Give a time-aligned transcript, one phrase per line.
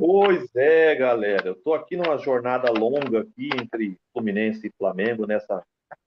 [0.00, 1.48] Pois é, galera.
[1.48, 5.62] Eu estou aqui numa jornada longa aqui entre Fluminense e Flamengo nessa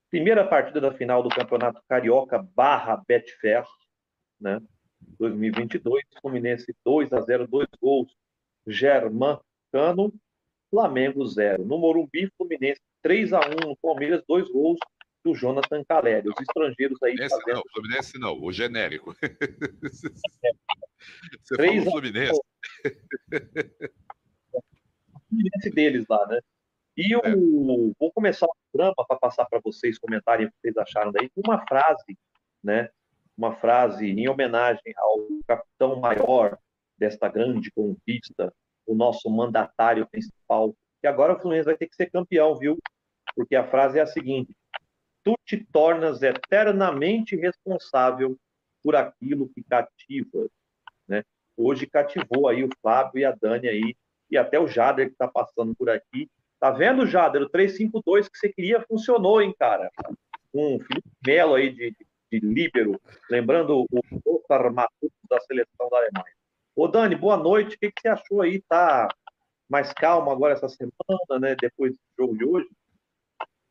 [0.10, 3.64] primeira partida da final do Campeonato Carioca barra Betfair,
[4.42, 4.60] né?
[5.20, 8.12] 2022, Fluminense 2 a 0, dois gols,
[8.66, 9.40] Germán
[9.72, 10.12] Cano,
[10.72, 11.64] Flamengo 0.
[11.64, 14.80] No Morumbi, Fluminense 3 a 1 no Palmeiras, dois gols
[15.24, 16.30] do Jonathan Caleri.
[16.30, 17.58] Os estrangeiros aí fazendo...
[17.58, 19.16] não, Fluminense não, o genérico.
[21.42, 22.42] Você 3 falou Fluminense.
[25.30, 26.40] Fluminense deles lá, né?
[26.96, 27.36] E o, é.
[28.00, 31.42] vou começar o programa para passar para vocês comentarem o que vocês acharam daí, com
[31.46, 32.18] uma frase,
[32.64, 32.90] né?
[33.36, 36.58] Uma frase em homenagem ao capitão maior
[36.98, 38.54] desta grande conquista,
[38.86, 40.76] o nosso mandatário principal.
[41.02, 42.78] E agora o Fluminense vai ter que ser campeão, viu?
[43.36, 44.56] Porque a frase é a seguinte:
[45.24, 48.38] Tu te tornas eternamente responsável
[48.84, 50.48] por aquilo que cativa,
[51.08, 51.24] né?
[51.56, 53.96] Hoje cativou aí o Fábio e a Dani aí,
[54.30, 56.30] e até o Jader que está passando por aqui.
[56.60, 57.42] Tá vendo, Jader?
[57.42, 59.92] O 352 que você queria funcionou, hein, cara?
[60.54, 61.96] Um Felipe Melo aí de,
[62.32, 66.34] de, líbero, lembrando o Lothar Matus da seleção da Alemanha.
[66.76, 67.76] Ô, Dani, boa noite.
[67.76, 68.62] O que, que você achou aí?
[68.62, 69.08] Tá
[69.70, 71.56] mais calmo agora essa semana, né?
[71.60, 72.70] Depois do jogo de hoje?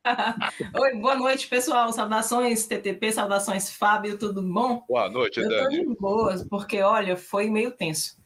[0.80, 1.92] Oi, boa noite, pessoal.
[1.92, 4.84] Saudações, TTP, saudações, Fábio, tudo bom?
[4.88, 5.78] Boa noite, Eu Dani.
[5.78, 8.20] Eu tô de boas, porque, olha, foi meio tenso.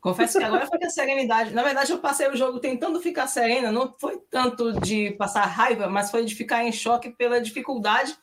[0.00, 1.54] Confesso que agora foi a serenidade.
[1.54, 5.88] Na verdade, eu passei o jogo tentando ficar serena, não foi tanto de passar raiva,
[5.88, 8.16] mas foi de ficar em choque pela dificuldade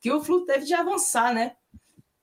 [0.00, 1.54] que o Flu teve de avançar, né?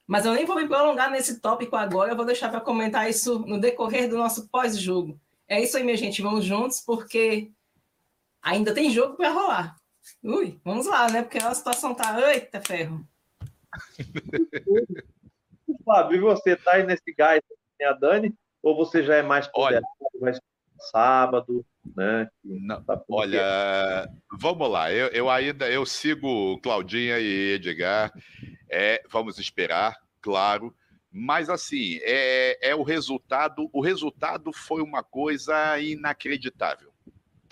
[0.08, 3.40] Mas eu nem vou me prolongar nesse tópico agora, eu vou deixar para comentar isso
[3.40, 5.20] no decorrer do nosso pós-jogo.
[5.48, 7.52] É isso aí, minha gente, vamos juntos, porque
[8.42, 9.76] ainda tem jogo para rolar.
[10.26, 11.22] Ui, vamos lá, né?
[11.22, 12.20] Porque a situação tá.
[12.34, 13.08] Eita, ferro.
[15.86, 17.42] Fábio, e você tá aí nesse gás
[17.84, 18.34] a Dani?
[18.64, 19.86] Ou você já é mais poderoso,
[20.20, 20.42] mais
[20.92, 21.64] sábado,
[21.96, 22.28] né?
[22.44, 24.10] Não, tá olha,
[24.40, 24.92] vamos lá.
[24.92, 28.12] Eu, eu, ainda eu sigo Claudinha e Edgar.
[28.68, 30.76] É, vamos esperar, claro.
[31.12, 33.70] Mas assim, é, é o resultado.
[33.72, 36.95] O resultado foi uma coisa inacreditável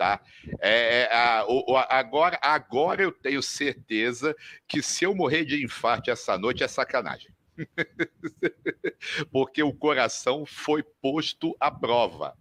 [0.03, 0.21] tá?
[0.59, 4.35] É, é, a, o, agora, agora eu tenho certeza
[4.67, 7.31] que se eu morrer de infarto essa noite é sacanagem.
[9.31, 12.37] Porque o coração foi posto à prova.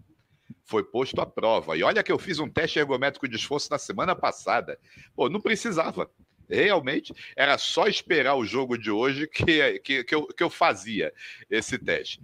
[0.65, 1.77] Foi posto à prova.
[1.77, 4.77] E olha que eu fiz um teste ergométrico de esforço na semana passada.
[5.15, 6.11] Pô, não precisava.
[6.51, 11.13] Realmente, era só esperar o jogo de hoje que, que, que, eu, que eu fazia
[11.49, 12.21] esse teste.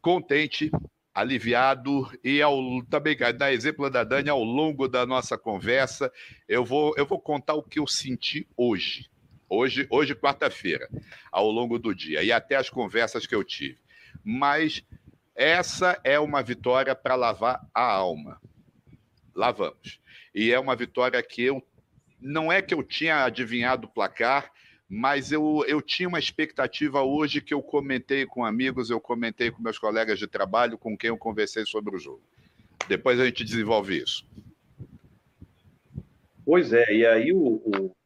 [0.00, 0.70] Contente,
[1.14, 6.10] aliviado e ao, também da exemplo da Dani ao longo da nossa conversa.
[6.48, 9.10] Eu vou eu vou contar o que eu senti hoje.
[9.48, 10.88] Hoje hoje quarta-feira
[11.30, 13.78] ao longo do dia e até as conversas que eu tive.
[14.24, 14.82] Mas
[15.34, 18.40] essa é uma vitória para lavar a alma.
[19.34, 20.00] Lavamos.
[20.34, 21.62] E é uma vitória que eu
[22.20, 24.50] não é que eu tinha adivinhado o placar
[24.94, 29.62] mas eu, eu tinha uma expectativa hoje que eu comentei com amigos, eu comentei com
[29.62, 32.20] meus colegas de trabalho, com quem eu conversei sobre o jogo.
[32.86, 34.28] Depois a gente desenvolve isso.
[36.44, 37.96] Pois é, e aí o, o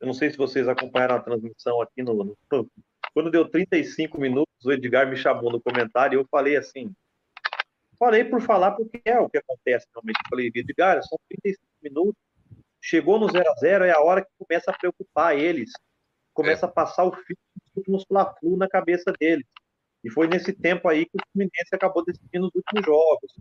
[0.00, 2.38] eu não sei se vocês acompanharam a transmissão aqui no, no,
[3.12, 6.90] quando deu 35 minutos, o Edgar me chamou no comentário e eu falei assim,
[7.98, 10.20] falei por falar porque é o que acontece realmente.
[10.24, 12.22] Eu falei, Edgar, são 35 minutos,
[12.80, 15.70] chegou no 0 a 0 é a hora que começa a preocupar eles
[16.34, 16.68] começa é.
[16.68, 19.46] a passar o fio dos últimos fla na cabeça deles.
[20.02, 23.32] E foi nesse tempo aí que o Fluminense acabou decidindo os últimos jogos.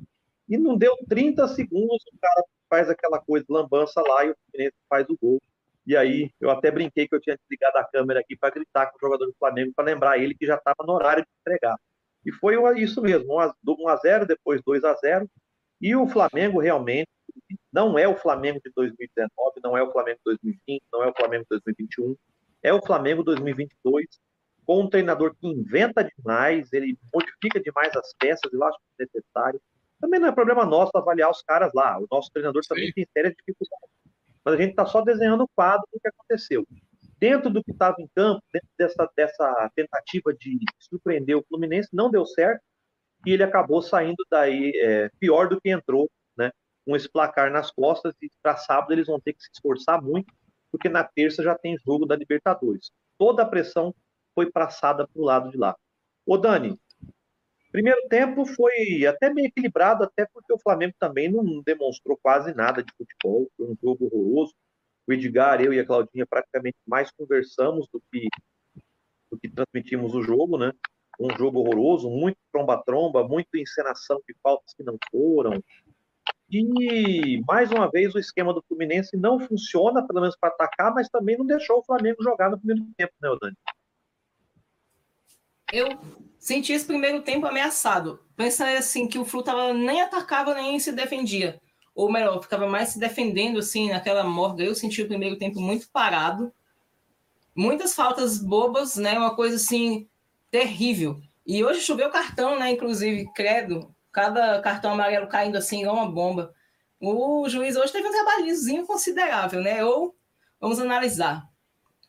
[0.48, 4.76] E não deu 30 segundos, o cara faz aquela coisa, lambança lá, e o Fluminense
[4.90, 5.42] faz o gol.
[5.86, 8.96] E aí, eu até brinquei que eu tinha desligado a câmera aqui para gritar com
[8.96, 11.78] o jogador do Flamengo, para lembrar ele que já estava no horário de entregar.
[12.26, 15.30] E foi isso mesmo, 1 a 0 depois 2 a 0
[15.82, 17.10] E o Flamengo realmente
[17.72, 21.14] não é o Flamengo de 2019, não é o Flamengo de 2020, não é o
[21.14, 22.16] Flamengo de 2021
[22.64, 24.08] é o Flamengo 2022,
[24.66, 29.06] com um treinador que inventa demais, ele modifica demais as peças, eu acho que é
[29.06, 29.62] necessário.
[30.00, 32.70] Também não é problema nosso avaliar os caras lá, o nosso treinador Sim.
[32.70, 33.90] também tem sérias dificuldades.
[34.44, 36.66] Mas a gente está só desenhando o quadro do que aconteceu.
[37.20, 42.10] Dentro do que estava em campo, dentro dessa, dessa tentativa de surpreender o Fluminense, não
[42.10, 42.62] deu certo,
[43.26, 46.52] e ele acabou saindo daí é, pior do que entrou, né?
[46.86, 50.34] Com esse placar nas costas, e para sábado eles vão ter que se esforçar muito
[50.74, 52.92] porque na terça já tem jogo da Libertadores.
[53.16, 53.94] Toda a pressão
[54.34, 55.78] foi passada para o lado de lá.
[56.26, 56.80] Ô Dani,
[57.72, 62.82] primeiro tempo foi até bem equilibrado, até porque o Flamengo também não demonstrou quase nada
[62.82, 64.56] de futebol, foi um jogo horroroso.
[65.06, 68.28] O Edgar, eu e a Claudinha praticamente mais conversamos do que,
[69.30, 70.72] do que transmitimos o jogo, né?
[71.20, 75.64] um jogo horroroso, muito tromba-tromba, muito encenação de faltas que não foram.
[76.54, 81.10] E, mais uma vez, o esquema do Fluminense não funciona, pelo menos para atacar, mas
[81.10, 83.58] também não deixou o Flamengo jogar no primeiro tempo, né, Dani?
[85.72, 85.98] Eu
[86.38, 88.20] senti esse primeiro tempo ameaçado.
[88.36, 91.60] Pensei assim que o Flu tava, nem atacava nem se defendia.
[91.96, 94.64] Ou melhor, ficava mais se defendendo assim naquela morga.
[94.64, 96.54] Eu senti o primeiro tempo muito parado.
[97.56, 99.18] Muitas faltas bobas, né?
[99.18, 100.08] Uma coisa assim
[100.52, 101.20] terrível.
[101.46, 102.72] E hoje choveu cartão, né?
[102.72, 106.54] Inclusive, credo, cada cartão amarelo caindo assim, igual uma bomba.
[107.00, 109.84] O juiz hoje teve um trabalhozinho considerável, né?
[109.84, 110.16] Ou
[110.62, 111.44] vamos analisar.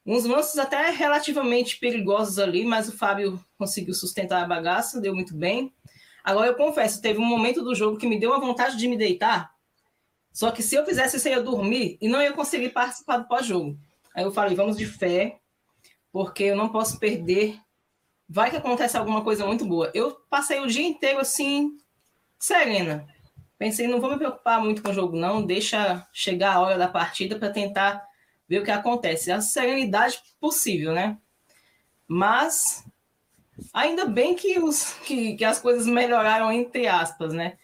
[0.07, 5.35] Uns lances até relativamente perigosos ali, mas o Fábio conseguiu sustentar a bagaça, deu muito
[5.35, 5.75] bem.
[6.23, 8.97] Agora eu confesso, teve um momento do jogo que me deu uma vontade de me
[8.97, 9.53] deitar.
[10.33, 13.29] Só que se eu fizesse isso, eu ia dormir e não ia conseguir participar do
[13.29, 13.79] pós-jogo.
[14.15, 15.39] Aí eu falei, vamos de fé,
[16.13, 17.59] porque eu não posso perder.
[18.29, 19.91] Vai que acontece alguma coisa muito boa.
[19.95, 21.77] Eu passei o dia inteiro assim,
[22.39, 23.07] serena.
[23.59, 25.45] Pensei, não vou me preocupar muito com o jogo, não.
[25.45, 28.05] Deixa chegar a hora da partida para tentar
[28.49, 29.33] ver o que acontece.
[29.33, 31.17] A serenidade possível, né?
[32.07, 32.85] Mas
[33.73, 37.57] Ainda bem que, os, que, que as coisas melhoraram, entre aspas, né?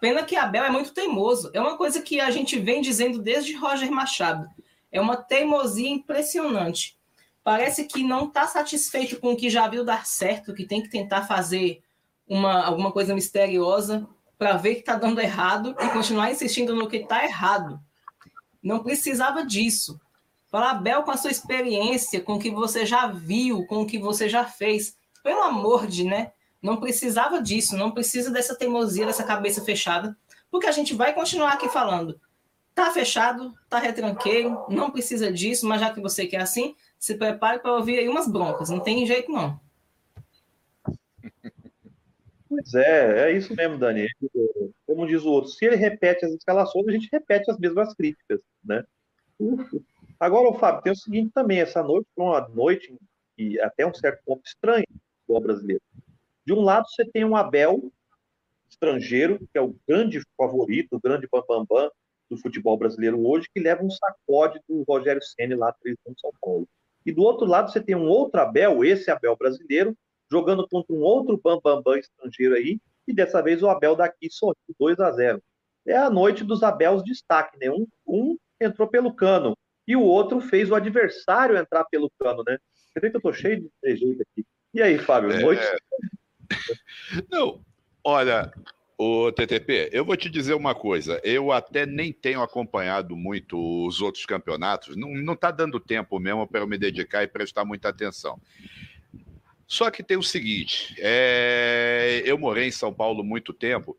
[0.00, 1.50] Pena que Abel é muito teimoso.
[1.54, 4.48] É uma coisa que a gente vem dizendo desde Roger Machado.
[4.90, 6.96] É uma teimosia impressionante.
[7.42, 10.88] Parece que não está satisfeito com o que já viu dar certo, que tem que
[10.88, 11.82] tentar fazer
[12.32, 14.08] uma, alguma coisa misteriosa
[14.38, 17.78] para ver que está dando errado e continuar insistindo no que está errado.
[18.62, 20.00] Não precisava disso.
[20.50, 24.28] Abel, com a sua experiência, com o que você já viu, com o que você
[24.28, 26.32] já fez, pelo amor de, né?
[26.60, 30.16] Não precisava disso, não precisa dessa teimosia, dessa cabeça fechada,
[30.50, 32.18] porque a gente vai continuar aqui falando.
[32.74, 37.58] Tá fechado, tá retranqueiro, não precisa disso, mas já que você quer assim, se prepare
[37.58, 39.60] para ouvir aí umas broncas, não tem jeito não.
[42.52, 44.06] Pois é, é isso mesmo, Dani.
[44.86, 48.40] Como diz o outro, se ele repete as escalações, a gente repete as mesmas críticas,
[48.62, 48.84] né?
[50.20, 52.94] Agora, Fábio, tem o seguinte também, essa noite foi uma noite
[53.34, 54.84] que até um certo ponto estranha
[55.26, 55.80] do brasileiro.
[56.44, 57.90] De um lado, você tem um Abel,
[58.68, 61.90] estrangeiro, que é o grande favorito, o grande bambambam bam, bam
[62.28, 66.30] do futebol brasileiro hoje, que leva um sacode do Rogério Ceni lá atrás em São
[66.38, 66.68] Paulo.
[67.06, 69.96] E do outro lado, você tem um outro Abel, esse Abel brasileiro,
[70.32, 74.30] jogando contra um outro bambambam bam, bam estrangeiro aí, e dessa vez o Abel daqui
[74.30, 75.42] sorriu 2 a 0
[75.86, 77.70] É a noite dos Abels de destaque, né?
[77.70, 79.54] Um, um entrou pelo cano,
[79.86, 82.56] e o outro fez o adversário entrar pelo cano, né?
[82.72, 84.46] Você vê que eu tô cheio de trejeito aqui.
[84.72, 85.40] E aí, Fábio, é...
[85.40, 85.62] noite?
[87.30, 87.60] Não,
[88.02, 88.50] olha,
[88.96, 91.20] o TTP, eu vou te dizer uma coisa.
[91.24, 94.96] Eu até nem tenho acompanhado muito os outros campeonatos.
[94.96, 98.40] Não, não tá dando tempo mesmo para eu me dedicar e prestar muita atenção.
[99.72, 102.20] Só que tem o seguinte: é...
[102.26, 103.96] eu morei em São Paulo muito tempo.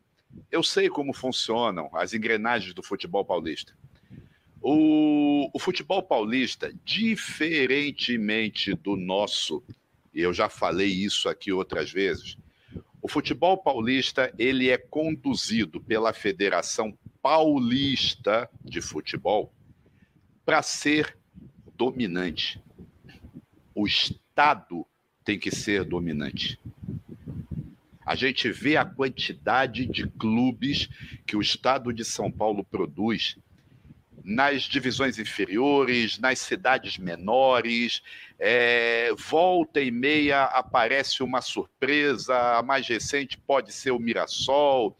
[0.51, 3.75] Eu sei como funcionam as engrenagens do futebol paulista.
[4.61, 9.63] O, o futebol paulista, diferentemente do nosso,
[10.13, 12.37] e eu já falei isso aqui outras vezes,
[13.01, 19.51] o futebol paulista ele é conduzido pela Federação Paulista de Futebol
[20.45, 21.17] para ser
[21.75, 22.61] dominante.
[23.73, 24.85] O Estado
[25.23, 26.59] tem que ser dominante.
[28.05, 30.89] A gente vê a quantidade de clubes
[31.25, 33.37] que o Estado de São Paulo produz
[34.23, 38.01] nas divisões inferiores, nas cidades menores.
[38.39, 42.57] É, volta e meia aparece uma surpresa.
[42.57, 44.97] A mais recente pode ser o Mirassol.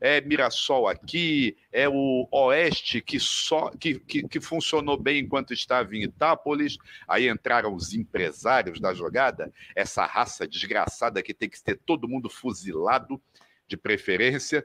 [0.00, 5.94] É Mirassol aqui, é o Oeste que só que, que, que funcionou bem enquanto estava
[5.96, 6.78] em Itápolis.
[7.06, 12.30] Aí entraram os empresários da jogada, essa raça desgraçada que tem que ter todo mundo
[12.30, 13.20] fuzilado
[13.66, 14.64] de preferência.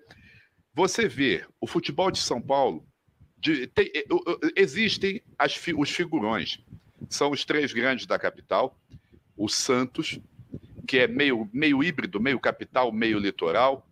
[0.73, 2.85] Você vê o futebol de São Paulo
[3.43, 3.91] de, tem,
[4.55, 6.59] existem as, os figurões.
[7.09, 8.79] São os três grandes da capital.
[9.35, 10.19] O Santos,
[10.87, 13.85] que é meio, meio híbrido, meio capital, meio litoral.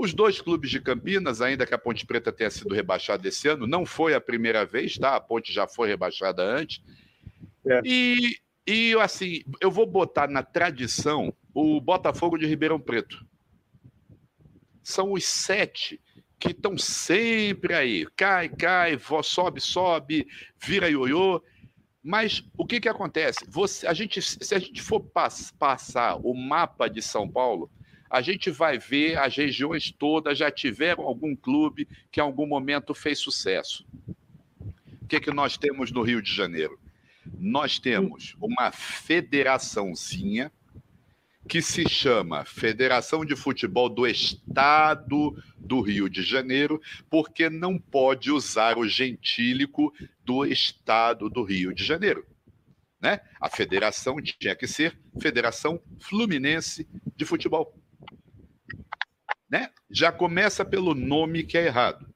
[0.00, 3.66] Os dois clubes de Campinas, ainda que a Ponte Preta tenha sido rebaixada esse ano,
[3.66, 5.14] não foi a primeira vez, tá?
[5.14, 6.82] A Ponte já foi rebaixada antes.
[7.66, 7.82] É.
[7.84, 13.22] E, e, assim, eu vou botar na tradição o Botafogo de Ribeirão Preto.
[14.82, 16.00] São os sete
[16.38, 18.06] que estão sempre aí.
[18.16, 20.26] Cai, cai, sobe, sobe,
[20.58, 21.42] vira ioiô.
[22.02, 23.44] Mas o que, que acontece?
[23.50, 27.70] Você, a gente, se a gente for pass, passar o mapa de São Paulo,
[28.10, 32.92] a gente vai ver as regiões todas já tiveram algum clube que em algum momento
[32.92, 33.86] fez sucesso.
[35.00, 36.78] O que, que nós temos no Rio de Janeiro?
[37.38, 40.50] Nós temos uma federaçãozinha
[41.48, 48.30] que se chama Federação de Futebol do Estado do Rio de Janeiro, porque não pode
[48.30, 49.92] usar o gentílico
[50.24, 52.26] do Estado do Rio de Janeiro.
[53.00, 53.20] Né?
[53.40, 57.74] A federação tinha que ser Federação Fluminense de Futebol.
[59.50, 59.68] Né?
[59.90, 62.06] Já começa pelo nome que é errado.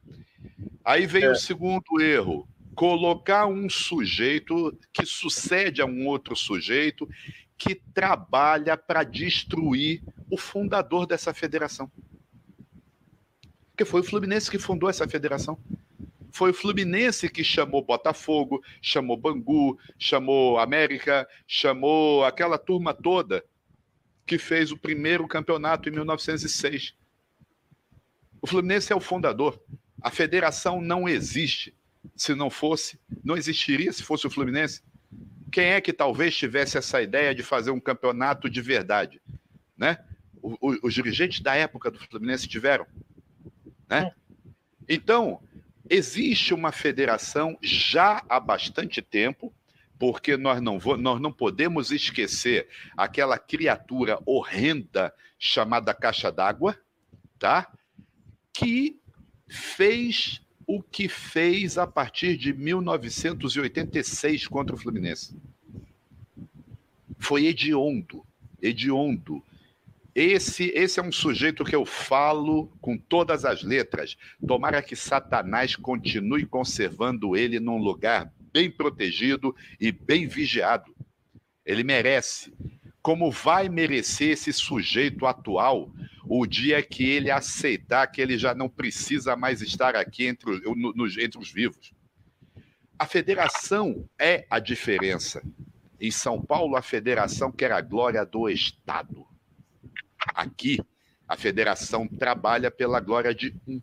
[0.85, 1.31] Aí vem é.
[1.31, 7.09] o segundo erro: colocar um sujeito que sucede a um outro sujeito
[7.57, 11.91] que trabalha para destruir o fundador dessa federação.
[13.71, 15.59] Porque foi o Fluminense que fundou essa federação.
[16.31, 23.45] Foi o Fluminense que chamou Botafogo, chamou Bangu, chamou América, chamou aquela turma toda
[24.27, 26.95] que fez o primeiro campeonato em 1906.
[28.45, 29.59] O Fluminense é o fundador.
[30.03, 31.75] A federação não existe.
[32.15, 34.83] Se não fosse, não existiria se fosse o Fluminense.
[35.51, 39.19] Quem é que talvez tivesse essa ideia de fazer um campeonato de verdade?
[39.75, 39.97] Né?
[40.43, 42.87] O, o, os dirigentes da época do Fluminense tiveram.
[43.89, 44.13] Né?
[44.87, 45.41] Então,
[45.89, 49.55] existe uma federação já há bastante tempo,
[49.99, 56.79] porque nós não, nós não podemos esquecer aquela criatura horrenda chamada caixa d'água,
[57.39, 57.73] tá?
[58.55, 58.97] Que
[59.49, 65.37] fez o que fez a partir de 1986 contra o Fluminense.
[67.19, 68.25] Foi hediondo,
[68.63, 69.43] hediondo.
[70.15, 74.17] Esse, esse é um sujeito que eu falo com todas as letras.
[74.47, 80.95] Tomara que Satanás continue conservando ele num lugar bem protegido e bem vigiado.
[81.67, 82.55] Ele merece.
[83.03, 85.91] Como vai merecer esse sujeito atual
[86.27, 90.93] o dia que ele aceitar que ele já não precisa mais estar aqui entre, no,
[90.93, 91.93] no, entre os vivos.
[92.99, 95.43] A federação é a diferença.
[96.01, 99.27] Em São Paulo, a federação quer a glória do Estado.
[100.35, 100.81] Aqui,
[101.29, 103.81] a federação trabalha pela glória de um.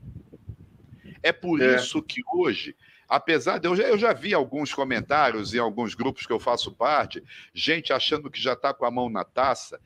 [1.21, 1.75] É por é.
[1.75, 2.75] isso que hoje,
[3.07, 6.71] apesar de eu já, eu já vi alguns comentários em alguns grupos que eu faço
[6.71, 9.79] parte, gente achando que já está com a mão na taça,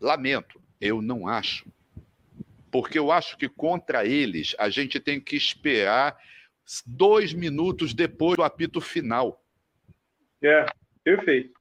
[0.00, 1.70] lamento, eu não acho
[2.76, 6.14] porque eu acho que contra eles a gente tem que esperar
[6.84, 9.42] dois minutos depois do apito final.
[10.42, 10.66] É,
[11.02, 11.58] perfeito.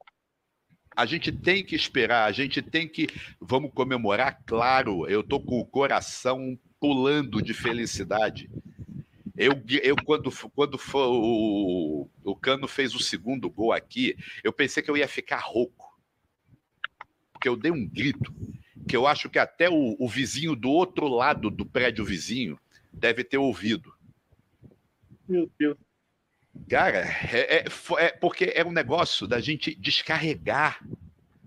[0.93, 3.07] A gente tem que esperar, a gente tem que.
[3.39, 5.07] Vamos comemorar, claro.
[5.07, 8.49] Eu tô com o coração pulando de felicidade.
[9.37, 9.53] Eu,
[9.83, 14.97] eu quando, quando o, o Cano fez o segundo gol aqui, eu pensei que eu
[14.97, 15.97] ia ficar rouco.
[17.31, 18.35] Porque eu dei um grito
[18.87, 22.59] que eu acho que até o, o vizinho do outro lado do prédio vizinho
[22.93, 23.93] deve ter ouvido.
[25.27, 25.77] Meu Deus.
[26.69, 26.99] Cara,
[27.31, 27.65] é, é,
[27.97, 30.79] é, porque é um negócio da gente descarregar.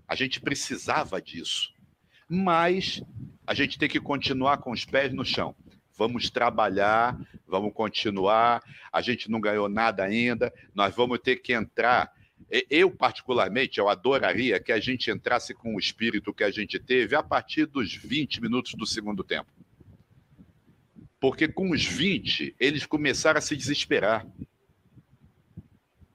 [0.07, 1.73] A gente precisava disso.
[2.27, 3.01] Mas
[3.45, 5.55] a gente tem que continuar com os pés no chão.
[5.97, 8.61] Vamos trabalhar, vamos continuar.
[8.91, 10.53] A gente não ganhou nada ainda.
[10.73, 12.11] Nós vamos ter que entrar
[12.69, 17.15] eu, particularmente, eu adoraria que a gente entrasse com o espírito que a gente teve
[17.15, 19.51] a partir dos 20 minutos do segundo tempo.
[21.19, 24.25] Porque com os 20, eles começaram a se desesperar.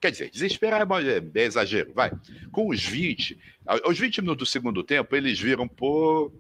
[0.01, 2.11] Quer dizer, desesperar é, é, é exagero, vai.
[2.51, 6.33] Com os 20, aos 20 minutos do segundo tempo, eles viram, pô,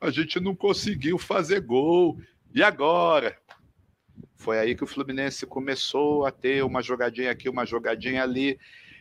[0.00, 2.20] a gente não conseguiu fazer gol.
[2.54, 3.36] E agora?
[4.36, 8.58] Foi aí que o Fluminense começou a ter uma jogadinha aqui, uma jogadinha ali.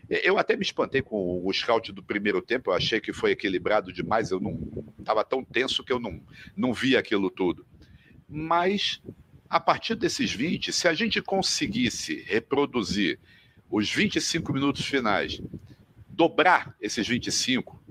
[0.09, 3.91] Eu até me espantei com o scout do primeiro tempo, eu achei que foi equilibrado
[3.91, 4.57] demais, eu não
[4.97, 6.21] estava tão tenso que eu não,
[6.55, 7.65] não vi aquilo tudo.
[8.27, 9.01] Mas
[9.49, 13.19] a partir desses 20, se a gente conseguisse reproduzir
[13.69, 15.41] os 25 minutos finais,
[16.07, 17.81] dobrar esses 25,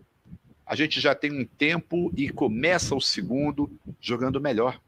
[0.64, 3.70] a gente já tem um tempo e começa o segundo
[4.00, 4.80] jogando melhor.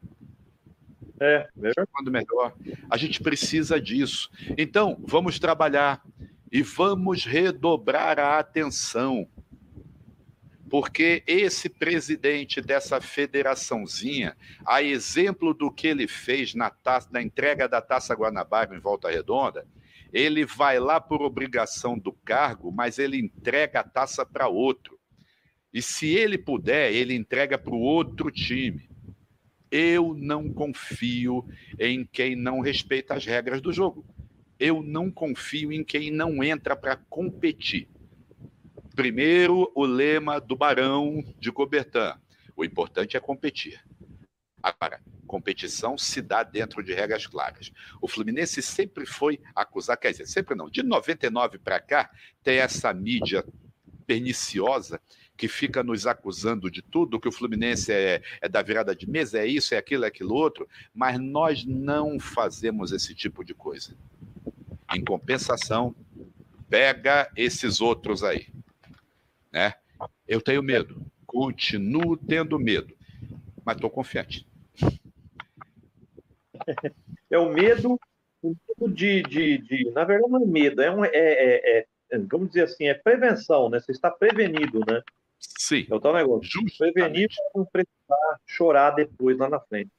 [1.19, 1.73] É, melhor.
[1.77, 2.53] Jogando melhor.
[2.89, 4.29] A gente precisa disso.
[4.57, 6.01] Então, vamos trabalhar
[6.51, 9.27] e vamos redobrar a atenção,
[10.69, 17.67] porque esse presidente dessa federaçãozinha, a exemplo do que ele fez na, taça, na entrega
[17.67, 19.67] da Taça Guanabara em Volta Redonda,
[20.11, 24.97] ele vai lá por obrigação do cargo, mas ele entrega a taça para outro.
[25.71, 28.89] E se ele puder, ele entrega para o outro time.
[29.71, 31.45] Eu não confio
[31.79, 34.03] em quem não respeita as regras do jogo
[34.59, 37.87] eu não confio em quem não entra para competir.
[38.95, 42.19] Primeiro, o lema do Barão de Cobertan:
[42.55, 43.81] o importante é competir.
[44.61, 47.71] Agora, competição se dá dentro de regras claras.
[48.01, 52.09] O Fluminense sempre foi acusado, quer dizer, sempre não, de 99 para cá,
[52.43, 53.45] tem essa mídia
[54.05, 54.99] perniciosa
[55.37, 59.39] que fica nos acusando de tudo, que o Fluminense é, é, da virada de mesa,
[59.39, 63.95] é isso, é aquilo, é aquilo outro, mas nós não fazemos esse tipo de coisa.
[64.93, 65.95] Em compensação,
[66.69, 68.47] pega esses outros aí.
[69.51, 69.73] Né?
[70.27, 72.95] Eu tenho medo, continuo tendo medo,
[73.63, 74.47] mas estou confiante.
[77.29, 77.99] É o medo,
[78.41, 82.17] o medo de, de, de, Na verdade, não é medo, é, um, é, é, é,
[82.17, 83.79] vamos dizer assim, é prevenção, né?
[83.79, 85.01] Você está prevenido, né?
[85.39, 85.85] Sim.
[85.89, 86.49] É o tal negócio.
[86.49, 86.93] Justamente.
[86.93, 89.89] Prevenido para não precisar chorar depois lá na frente.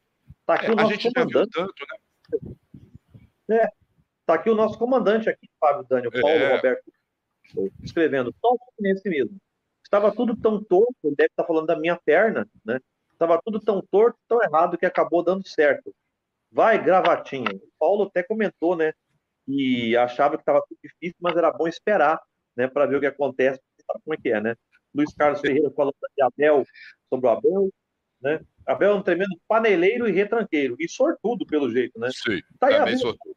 [0.45, 1.51] Tá aqui é, o nosso comandante.
[1.53, 1.87] Tanto,
[3.49, 3.59] né?
[3.59, 3.80] É.
[4.31, 6.55] Tá aqui o nosso comandante aqui, Fábio Daniel, Paulo é.
[6.55, 6.85] Roberto,
[7.83, 9.37] escrevendo, só nesse mesmo.
[9.83, 12.79] Estava tudo tão torto, ele deve estar falando da minha perna, né?
[13.13, 15.93] Estava tudo tão torto, tão errado que acabou dando certo.
[16.49, 17.51] Vai, gravatinha.
[17.53, 18.93] O Paulo até comentou, né?
[19.49, 22.23] E achava que estava tudo difícil, mas era bom esperar,
[22.55, 22.69] né?
[22.69, 24.55] Para ver o que acontece, sabe como é que é, né?
[24.95, 26.65] Luiz Carlos Ferreira falando de Abel
[27.09, 27.69] sobre o Abel,
[28.21, 28.41] né?
[28.67, 32.09] Abel é um tremendo paneleiro e retranqueiro, e sortudo pelo jeito, né?
[32.12, 33.35] Sim, tá aí também sortudo.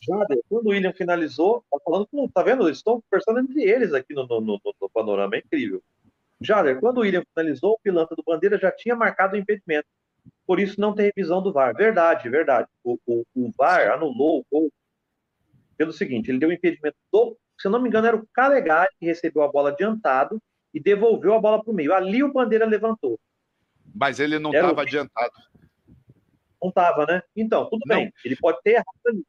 [0.00, 2.66] Jader, quando o William finalizou, tá falando com, tá vendo?
[2.66, 5.82] Eles estão conversando entre eles aqui no, no, no, no panorama, é incrível.
[6.40, 9.88] Jader, quando o William finalizou, o pilantra do Bandeira já tinha marcado o impedimento.
[10.46, 11.74] Por isso não tem revisão do VAR.
[11.74, 12.68] Verdade, verdade.
[12.84, 14.72] O, o, o VAR anulou o gol
[15.76, 17.36] pelo seguinte: ele deu o impedimento do.
[17.58, 20.40] Se eu não me engano, era o Calegari que recebeu a bola adiantado
[20.72, 21.92] e devolveu a bola para o meio.
[21.94, 23.18] Ali o Bandeira levantou.
[23.94, 24.80] Mas ele não estava o...
[24.80, 25.32] adiantado.
[26.60, 27.22] Não estava, né?
[27.36, 27.96] Então, tudo não.
[27.96, 28.12] bem.
[28.24, 29.24] Ele pode ter errado ali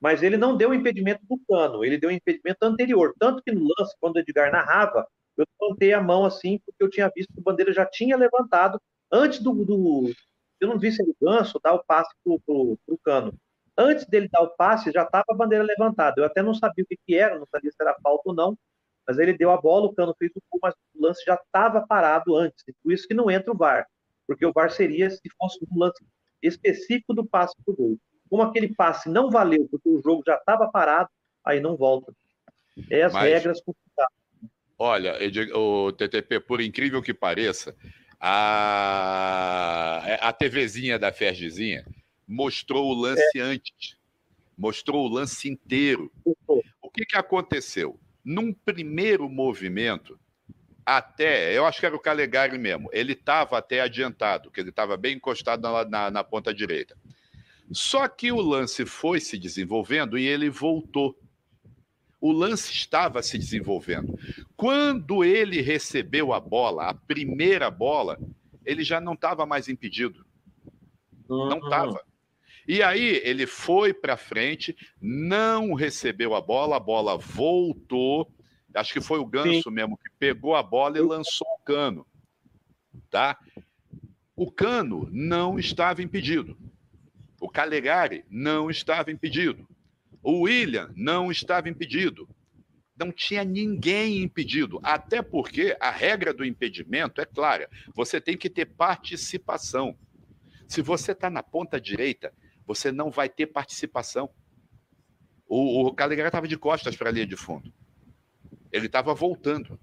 [0.00, 3.14] mas ele não deu o impedimento do cano, ele deu o impedimento anterior.
[3.18, 5.06] Tanto que no lance, quando o Edgar narrava,
[5.36, 8.80] eu levantei a mão assim, porque eu tinha visto que o Bandeira já tinha levantado
[9.12, 9.52] antes do.
[9.52, 10.10] do
[10.58, 13.34] eu não vi se ele ganso dar o passe pro, pro, pro cano.
[13.76, 16.20] Antes dele dar o passe, já estava a bandeira levantada.
[16.20, 18.58] Eu até não sabia o que, que era, não sabia se era falta ou não,
[19.10, 21.84] mas ele deu a bola, o cano fez o gol, mas o lance já estava
[21.84, 22.64] parado antes.
[22.80, 23.84] Por isso que não entra o VAR,
[24.24, 26.00] porque o VAR seria se fosse um lance
[26.40, 27.98] específico do passe pro gol.
[28.28, 31.08] Como aquele passe não valeu, porque o jogo já estava parado,
[31.44, 32.14] aí não volta.
[32.88, 34.14] É as Mas, regras complicadas.
[34.78, 35.18] Olha,
[35.56, 37.74] o TTP, por incrível que pareça,
[38.20, 41.84] a, a TVzinha da Fergizinha
[42.28, 43.40] mostrou o lance é.
[43.40, 43.96] antes.
[44.56, 46.12] Mostrou o lance inteiro.
[46.80, 47.98] O que, que aconteceu?
[48.24, 50.18] Num primeiro movimento,
[50.84, 54.96] até, eu acho que era o Calegari mesmo, ele estava até adiantado, que ele estava
[54.96, 56.96] bem encostado na, na, na ponta direita.
[57.72, 61.16] Só que o lance foi se desenvolvendo e ele voltou.
[62.20, 64.18] O lance estava se desenvolvendo.
[64.56, 68.18] Quando ele recebeu a bola, a primeira bola,
[68.64, 70.26] ele já não estava mais impedido.
[71.28, 72.02] Não estava.
[72.70, 78.32] E aí ele foi para frente, não recebeu a bola, a bola voltou.
[78.72, 79.74] Acho que foi o Ganso Sim.
[79.74, 82.06] mesmo que pegou a bola e lançou o cano.
[83.10, 83.36] Tá?
[84.36, 86.56] O cano não estava impedido.
[87.40, 89.66] O Calegari não estava impedido.
[90.22, 92.28] O William não estava impedido.
[92.96, 98.48] Não tinha ninguém impedido, até porque a regra do impedimento é clara: você tem que
[98.48, 99.98] ter participação.
[100.68, 102.32] Se você está na ponta direita,
[102.70, 104.30] você não vai ter participação.
[105.48, 107.72] O, o Calegari estava de costas para a linha de fundo.
[108.70, 109.76] Ele estava voltando.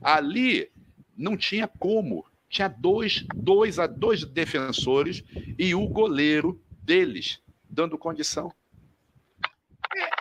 [0.00, 0.72] Ali
[1.14, 5.22] não tinha como tinha dois, dois a dois defensores
[5.58, 8.50] e o goleiro deles dando condição.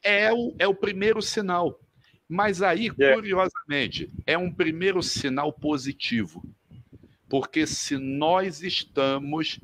[0.04, 1.80] É, é o, é o primeiro sinal.
[2.28, 3.14] Mas aí, é.
[3.14, 6.44] curiosamente, é um primeiro sinal positivo.
[7.30, 9.62] Porque se nós estamos,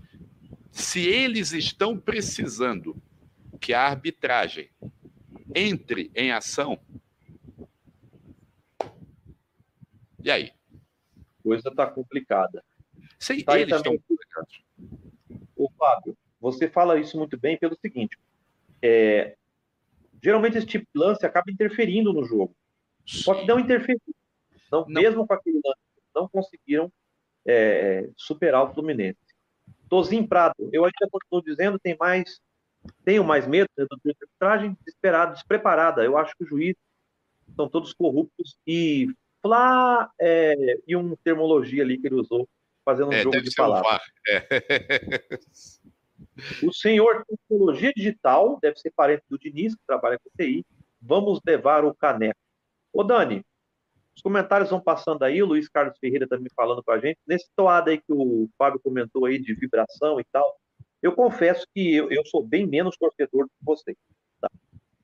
[0.74, 3.00] se eles estão precisando
[3.62, 4.72] que a arbitragem
[5.56, 6.80] entre em ação,
[10.24, 10.52] e aí?
[11.44, 12.64] coisa está complicada.
[13.20, 13.94] Sim, tá eles também...
[13.94, 14.64] estão complicados.
[15.56, 18.18] Ô, Fábio, você fala isso muito bem pelo seguinte:
[18.82, 19.36] é,
[20.24, 22.56] geralmente esse tipo de lance acaba interferindo no jogo.
[23.06, 24.02] Só que não interferiu.
[24.72, 25.02] Não, não.
[25.02, 25.80] Mesmo com aquele lance,
[26.16, 26.92] não conseguiram
[27.46, 29.20] é, superar o Fluminense.
[29.94, 32.42] Tozinho Prado, eu ainda continuo dizendo, tem mais,
[33.06, 36.04] tenho mais medo né, do arbitragem desesperada, despreparada.
[36.04, 36.82] Eu acho que os juízes
[37.56, 39.08] são todos corruptos e
[39.40, 42.50] Flá é, e uma termologia ali que ele usou,
[42.84, 44.02] fazendo um é, jogo de palavras.
[44.28, 44.48] É.
[46.64, 50.66] O senhor tecnologia digital, deve ser parente do Diniz, que trabalha com TI.
[51.00, 52.40] Vamos levar o caneco.
[52.92, 53.46] Ô, Dani,
[54.16, 57.20] os comentários vão passando aí, o Luiz Carlos Ferreira também falando com a gente.
[57.28, 60.56] Nesse toado aí que o Fábio comentou aí de vibração e tal,
[61.02, 63.96] eu confesso que eu, eu sou bem menos torcedor do que você.
[64.40, 64.50] Tá?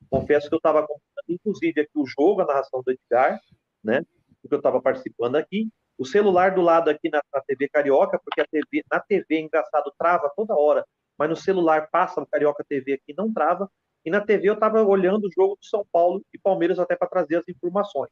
[0.10, 0.88] Confesso que eu estava
[1.28, 3.39] inclusive, aqui o jogo, a narração do Edgar,
[3.84, 4.04] né?
[4.41, 5.69] Porque eu estava participando aqui.
[5.98, 9.93] O celular do lado aqui na, na, TV Carioca, porque a TV, na TV, engraçado,
[9.98, 10.86] trava toda hora,
[11.17, 13.69] mas no celular passa o Carioca TV aqui, não trava.
[14.06, 17.10] E na TV eu estava olhando o jogo do São Paulo e Palmeiras até para
[17.10, 18.10] trazer as informações.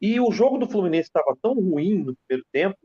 [0.00, 2.78] E o jogo do Fluminense estava tão ruim no primeiro tempo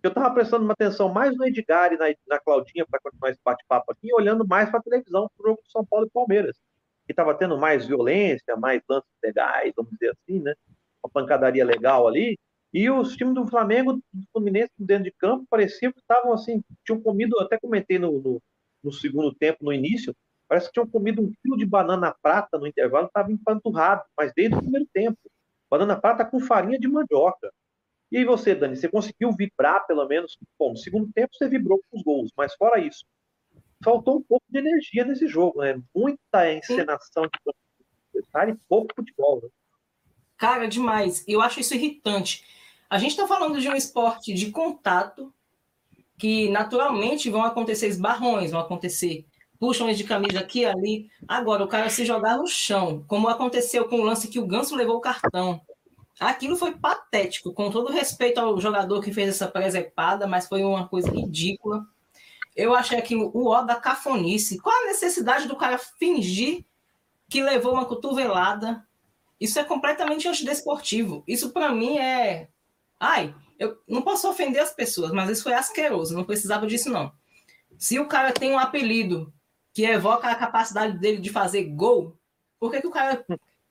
[0.00, 3.30] que eu estava prestando uma atenção mais no Edgar e na, na Claudinha para continuar
[3.30, 6.06] esse bate-papo aqui, e olhando mais para a televisão para o jogo do São Paulo
[6.06, 6.56] e Palmeiras,
[7.06, 10.54] que estava tendo mais violência, mais lances legais, vamos dizer assim, né?
[11.04, 12.38] Uma pancadaria legal ali.
[12.72, 17.00] E os times do Flamengo, do Fluminense dentro de campo, parecia que estavam assim, tinham
[17.00, 18.42] comido, até comentei no, no,
[18.82, 20.14] no segundo tempo, no início,
[20.48, 24.56] parece que tinham comido um quilo de banana prata no intervalo, estava empanturrado, mas desde
[24.56, 25.18] o primeiro tempo.
[25.70, 27.52] Banana prata com farinha de mandioca.
[28.10, 30.36] E aí você, Dani, você conseguiu vibrar pelo menos?
[30.58, 33.04] Bom, no segundo tempo você vibrou com os gols, mas fora isso,
[33.82, 35.80] faltou um pouco de energia nesse jogo, né?
[35.94, 37.30] Muita encenação de
[38.12, 39.48] e pouco futebol, né?
[40.36, 41.24] Cara, demais.
[41.28, 42.44] Eu acho isso irritante.
[42.88, 45.32] A gente está falando de um esporte de contato
[46.18, 49.24] que naturalmente vão acontecer esbarrões, vão acontecer
[49.60, 51.10] puxões de camisa aqui e ali.
[51.28, 54.74] Agora, o cara se jogar no chão, como aconteceu com o lance que o Ganso
[54.74, 55.60] levou o cartão.
[56.18, 60.88] Aquilo foi patético, com todo respeito ao jogador que fez essa presepada, mas foi uma
[60.88, 61.86] coisa ridícula.
[62.56, 64.58] Eu achei aquilo o ó da cafonice.
[64.58, 66.64] Qual a necessidade do cara fingir
[67.28, 68.84] que levou uma cotovelada?
[69.38, 71.22] Isso é completamente antidesportivo.
[71.26, 72.48] Isso para mim é.
[72.98, 77.12] Ai, eu não posso ofender as pessoas, mas isso foi asqueroso, não precisava disso, não.
[77.78, 79.32] Se o cara tem um apelido
[79.72, 82.16] que evoca a capacidade dele de fazer gol,
[82.58, 83.24] por que, que o cara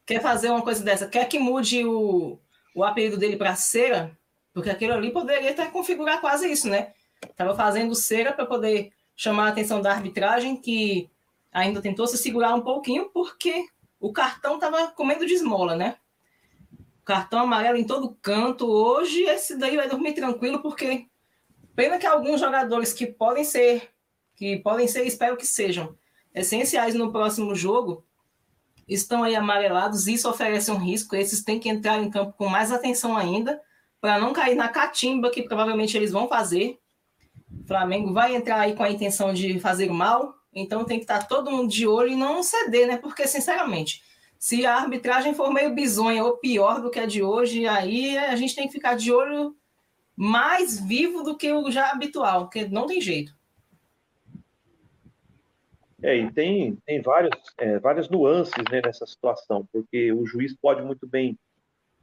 [0.05, 1.07] quer fazer uma coisa dessa?
[1.07, 2.39] Quer que mude o,
[2.73, 4.17] o apelido dele para cera?
[4.53, 6.93] Porque aquilo ali poderia até configurar quase isso, né?
[7.23, 11.09] Estava fazendo cera para poder chamar a atenção da arbitragem, que
[11.51, 13.65] ainda tentou se segurar um pouquinho, porque
[13.99, 15.97] o cartão estava comendo de esmola, né?
[17.03, 18.67] Cartão amarelo em todo canto.
[18.67, 21.07] Hoje, esse daí vai dormir tranquilo, porque
[21.75, 23.89] pena que alguns jogadores que podem ser,
[24.39, 25.95] que podem ser, espero que sejam,
[26.33, 28.03] essenciais no próximo jogo,
[28.87, 30.07] estão aí amarelados.
[30.07, 31.15] Isso oferece um risco.
[31.15, 33.61] Esses têm que entrar em campo com mais atenção ainda,
[34.01, 36.79] para não cair na catimba que provavelmente eles vão fazer
[37.51, 41.27] o Flamengo vai entrar aí com a intenção de fazer mal, então tem que estar
[41.27, 42.97] todo mundo de olho e não ceder, né?
[42.97, 44.03] Porque, sinceramente,
[44.37, 48.35] se a arbitragem for meio bizonha ou pior do que a de hoje, aí a
[48.35, 49.55] gente tem que ficar de olho
[50.15, 53.33] mais vivo do que o já habitual, porque não tem jeito.
[56.01, 60.81] É, e tem, tem vários, é, várias nuances né, nessa situação, porque o juiz pode
[60.81, 61.37] muito bem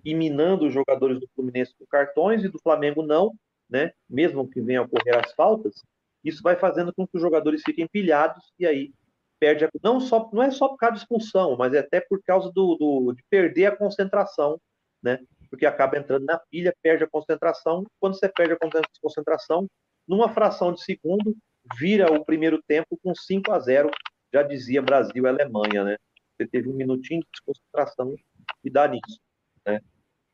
[0.04, 3.32] ir minando os jogadores do Fluminense com cartões e do Flamengo não,
[3.68, 3.92] né?
[4.08, 5.82] Mesmo que venham a ocorrer as faltas,
[6.22, 8.92] isso vai fazendo com que os jogadores fiquem pilhados e aí
[9.40, 12.22] perde a, não só não é só por causa de expulsão, mas é até por
[12.22, 14.60] causa do, do, de perder a concentração,
[15.02, 15.18] né?
[15.48, 17.84] Porque acaba entrando na pilha, perde a concentração.
[17.98, 18.58] Quando você perde a
[19.00, 19.66] concentração,
[20.06, 21.36] numa fração de segundo,
[21.78, 23.90] vira o primeiro tempo com 5 a 0,
[24.32, 25.96] já dizia Brasil e Alemanha, né?
[26.36, 28.14] Você teve um minutinho de desconcentração
[28.62, 29.20] e dá nisso,
[29.66, 29.80] né?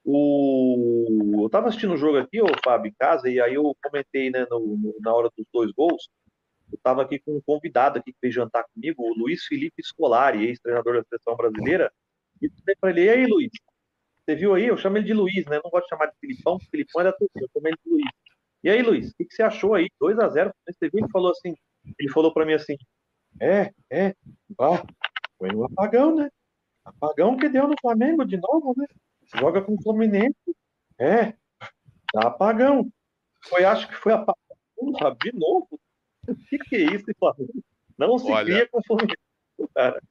[0.05, 1.41] O...
[1.43, 4.47] Eu estava assistindo o jogo aqui, o Fábio, em casa, e aí eu comentei, né,
[4.51, 6.09] no, na hora dos dois gols,
[6.73, 10.47] eu estava aqui com um convidado aqui que veio jantar comigo, o Luiz Felipe Scolari,
[10.47, 11.93] ex-treinador da seleção brasileira,
[12.41, 13.51] e falei ele, e aí, Luiz,
[14.25, 14.67] você viu aí?
[14.67, 15.57] Eu chamo ele de Luiz, né?
[15.57, 17.91] Eu não gosto de chamar de Filipão, Filipão é da torcida, eu chamo ele de
[17.91, 18.22] Luiz.
[18.63, 19.89] E aí, Luiz, o que, que você achou aí?
[20.01, 21.01] 2 a 0 Você viu?
[21.01, 21.55] Ele falou assim,
[21.99, 22.77] ele falou para mim assim,
[23.41, 24.15] é, é,
[24.57, 24.85] bah,
[25.39, 26.31] foi um apagão, né?
[26.85, 28.87] Apagão que deu no Flamengo de novo, né?
[29.39, 30.35] joga com o Fluminense,
[30.99, 31.35] é,
[32.13, 32.93] dá apagão.
[33.45, 35.81] Foi, acho que foi apagão de novo.
[36.29, 37.65] O que, que é isso, Flamengo?
[37.99, 39.19] Não se Olha, cria com o Fluminense,
[39.75, 40.03] cara.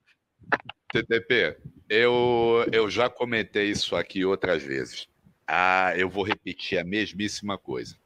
[0.92, 1.58] TTP,
[1.90, 5.08] eu, eu já comentei isso aqui outras vezes.
[5.48, 8.01] Ah, eu vou repetir a mesmíssima coisa.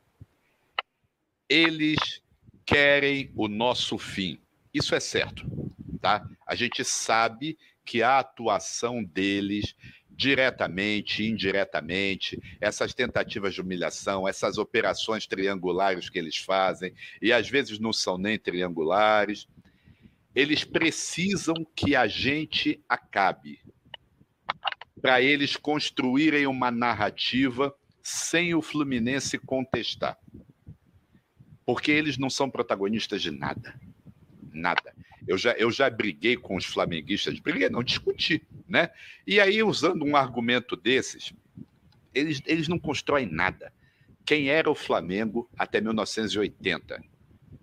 [1.47, 2.21] Eles
[2.65, 4.39] querem o nosso fim.
[4.73, 5.45] Isso é certo,
[6.01, 6.27] tá?
[6.45, 9.75] A gente sabe que a atuação deles
[10.09, 17.79] diretamente, indiretamente, essas tentativas de humilhação, essas operações triangulares que eles fazem, e às vezes
[17.79, 19.47] não são nem triangulares,
[20.33, 23.59] eles precisam que a gente acabe,
[25.01, 30.17] para eles construírem uma narrativa sem o Fluminense contestar.
[31.65, 33.79] Porque eles não são protagonistas de nada.
[34.53, 34.93] Nada.
[35.27, 38.91] Eu já, eu já briguei com os flamenguistas, briguei, não discuti, né?
[39.25, 41.33] E aí, usando um argumento desses,
[42.13, 43.73] eles, eles não constroem nada.
[44.23, 47.01] Quem era o Flamengo até 1980?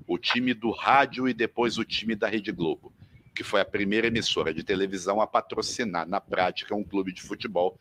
[0.07, 2.93] O time do rádio e depois o time da Rede Globo,
[3.35, 7.79] que foi a primeira emissora de televisão a patrocinar, na prática, um clube de futebol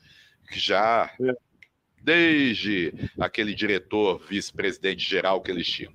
[0.50, 1.36] que já é.
[2.04, 5.94] Desde aquele diretor vice-presidente geral que eles tinham.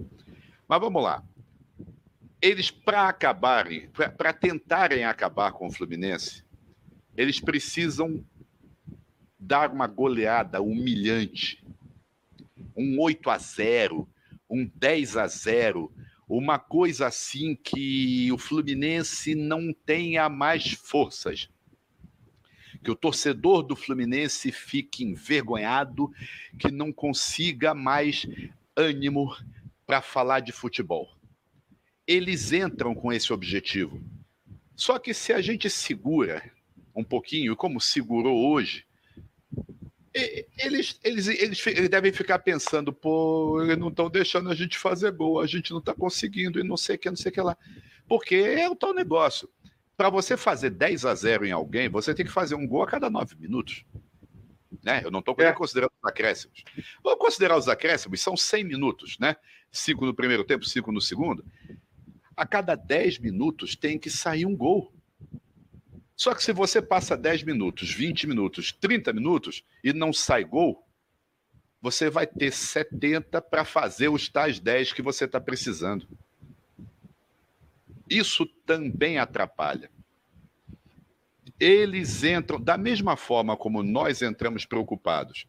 [0.68, 1.22] Mas vamos lá.
[2.40, 6.44] Eles, para acabarem, para tentarem acabar com o Fluminense,
[7.16, 8.24] eles precisam
[9.38, 11.64] dar uma goleada humilhante.
[12.76, 14.08] Um 8 a 0,
[14.50, 15.92] um 10 a 0,
[16.28, 21.48] uma coisa assim que o Fluminense não tenha mais forças.
[22.82, 26.10] Que o torcedor do Fluminense fique envergonhado,
[26.58, 28.26] que não consiga mais
[28.76, 29.36] ânimo
[29.86, 31.08] para falar de futebol.
[32.06, 34.00] Eles entram com esse objetivo.
[34.74, 36.42] Só que se a gente segura
[36.94, 38.84] um pouquinho, como segurou hoje,
[40.58, 45.12] eles, eles, eles, eles devem ficar pensando, pô, eles não estão deixando a gente fazer
[45.12, 47.40] gol, a gente não está conseguindo, e não sei o que, não sei o que
[47.40, 47.56] lá.
[48.08, 49.48] Porque é o tal negócio.
[49.96, 52.86] Para você fazer 10 a 0 em alguém, você tem que fazer um gol a
[52.86, 53.84] cada 9 minutos.
[54.84, 55.00] Né?
[55.02, 55.52] Eu não estou é.
[55.52, 56.62] considerando os acréscimos.
[57.02, 59.36] Vou considerar os acréscimos, são 100 minutos, né?
[59.72, 61.44] 5 no primeiro tempo, 5 no segundo.
[62.36, 64.92] A cada 10 minutos tem que sair um gol.
[66.14, 70.86] Só que se você passa 10 minutos, 20 minutos, 30 minutos e não sai gol,
[71.80, 76.06] você vai ter 70 para fazer os tais 10 que você está precisando.
[78.08, 79.90] Isso também atrapalha.
[81.58, 85.46] Eles entram, da mesma forma como nós entramos preocupados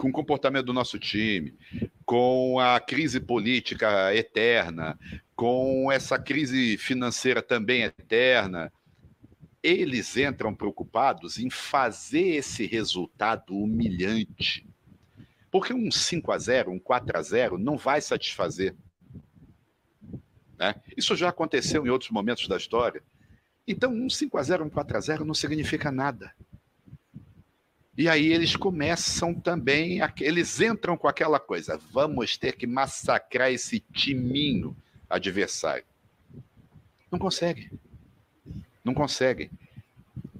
[0.00, 1.54] com o comportamento do nosso time,
[2.06, 4.98] com a crise política eterna,
[5.36, 8.72] com essa crise financeira também eterna,
[9.62, 14.66] eles entram preocupados em fazer esse resultado humilhante.
[15.50, 18.74] Porque um 5 a 0 um 4 a 0 não vai satisfazer.
[20.60, 20.74] Né?
[20.94, 23.02] Isso já aconteceu em outros momentos da história.
[23.66, 26.34] Então, um 5 a 0 um 4 a 0 não significa nada.
[27.96, 33.80] E aí eles começam também, eles entram com aquela coisa: vamos ter que massacrar esse
[33.80, 34.76] timinho
[35.08, 35.84] adversário.
[37.10, 37.70] Não consegue.
[38.84, 39.50] Não conseguem.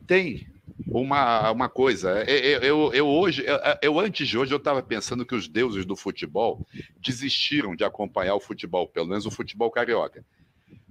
[0.06, 0.46] Tem
[0.90, 2.24] uma, uma coisa.
[2.24, 5.86] Eu, eu, eu hoje, eu, eu, antes de hoje, eu estava pensando que os deuses
[5.86, 6.66] do futebol
[6.98, 10.24] desistiram de acompanhar o futebol, pelo menos o futebol carioca.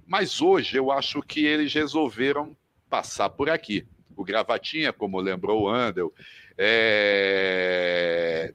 [0.06, 2.56] Mas hoje eu acho que eles resolveram
[2.88, 3.86] passar por aqui.
[4.16, 6.12] O Gravatinha, como lembrou o Andel,
[6.58, 8.52] é...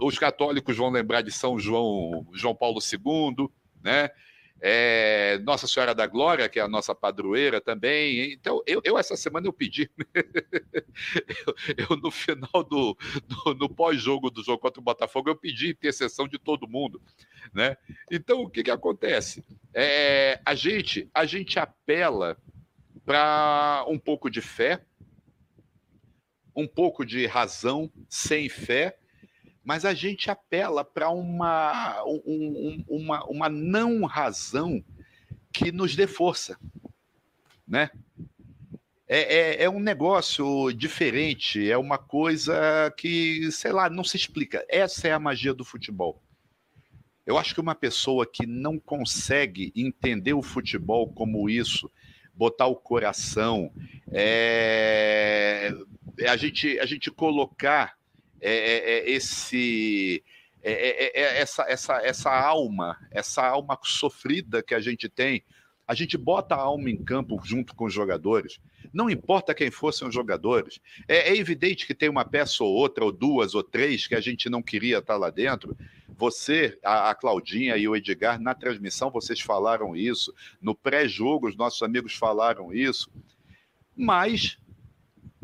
[0.00, 3.48] os católicos vão lembrar de São João, João Paulo II,
[3.82, 4.10] né?
[4.64, 8.32] É, Nossa Senhora da Glória, que é a nossa padroeira também.
[8.32, 9.90] Então, eu, eu essa semana eu pedi.
[11.44, 12.96] eu, eu, no final do,
[13.26, 17.02] do no pós-jogo do jogo contra o Botafogo, eu pedi intercessão de todo mundo.
[17.52, 17.76] Né?
[18.08, 19.44] Então, o que, que acontece?
[19.74, 22.38] É, a, gente, a gente apela
[23.04, 24.84] para um pouco de fé,
[26.54, 28.96] um pouco de razão sem fé
[29.64, 34.82] mas a gente apela para uma, um, uma, uma não razão
[35.52, 36.58] que nos dê força,
[37.66, 37.90] né?
[39.06, 44.64] É, é, é, um negócio diferente, é uma coisa que, sei lá, não se explica.
[44.70, 46.22] Essa é a magia do futebol.
[47.26, 51.90] Eu acho que uma pessoa que não consegue entender o futebol como isso,
[52.32, 53.70] botar o coração,
[54.10, 55.70] é,
[56.18, 57.98] é a, gente, a gente colocar
[58.42, 60.22] é, é, é, esse
[60.64, 65.44] é, é, essa, essa, essa alma, essa alma sofrida que a gente tem,
[65.86, 68.58] a gente bota a alma em campo junto com os jogadores.
[68.92, 70.80] Não importa quem fossem os jogadores.
[71.06, 74.20] É, é, evidente que tem uma peça ou outra, ou duas, ou três, que a
[74.20, 75.76] gente não queria estar lá dentro.
[76.16, 80.32] Você, a, a Claudinha e o Edgar, na transmissão, vocês falaram isso.
[80.60, 83.10] No pré-jogo, os nossos amigos falaram isso.
[83.96, 84.58] Mas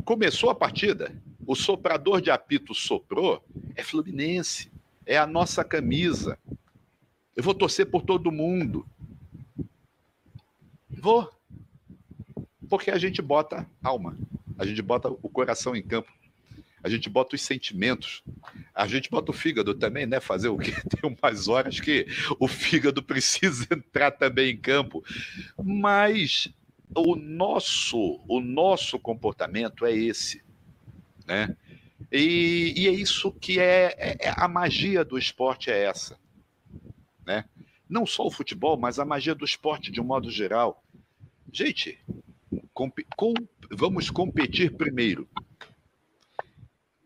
[0.04, 1.12] começou a partida
[1.48, 3.42] o soprador de apito soprou,
[3.74, 4.70] é Fluminense,
[5.06, 6.38] é a nossa camisa.
[7.34, 8.86] Eu vou torcer por todo mundo.
[10.90, 11.32] Vou.
[12.68, 14.14] Porque a gente bota alma,
[14.58, 16.12] a gente bota o coração em campo,
[16.82, 18.22] a gente bota os sentimentos,
[18.74, 20.20] a gente bota o fígado também, né?
[20.20, 22.06] Fazer o que tem umas horas que
[22.38, 25.02] o fígado precisa entrar também em campo.
[25.56, 26.52] Mas
[26.94, 30.46] o nosso, o nosso comportamento é esse
[31.28, 31.54] né?
[32.10, 36.18] E, e é isso que é, é, é, a magia do esporte é essa,
[37.26, 37.44] né?
[37.88, 40.82] Não só o futebol, mas a magia do esporte de um modo geral.
[41.52, 41.98] Gente,
[42.72, 43.34] com,
[43.70, 45.28] vamos competir primeiro.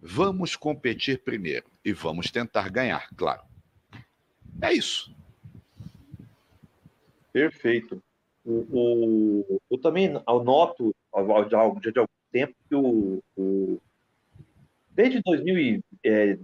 [0.01, 3.43] Vamos competir primeiro e vamos tentar ganhar, claro.
[4.61, 5.15] É isso.
[7.33, 8.03] Perfeito.
[8.45, 10.95] O, o, eu também noto,
[11.49, 13.81] já de algum tempo, que o, o
[15.03, 16.39] desde 2000 é,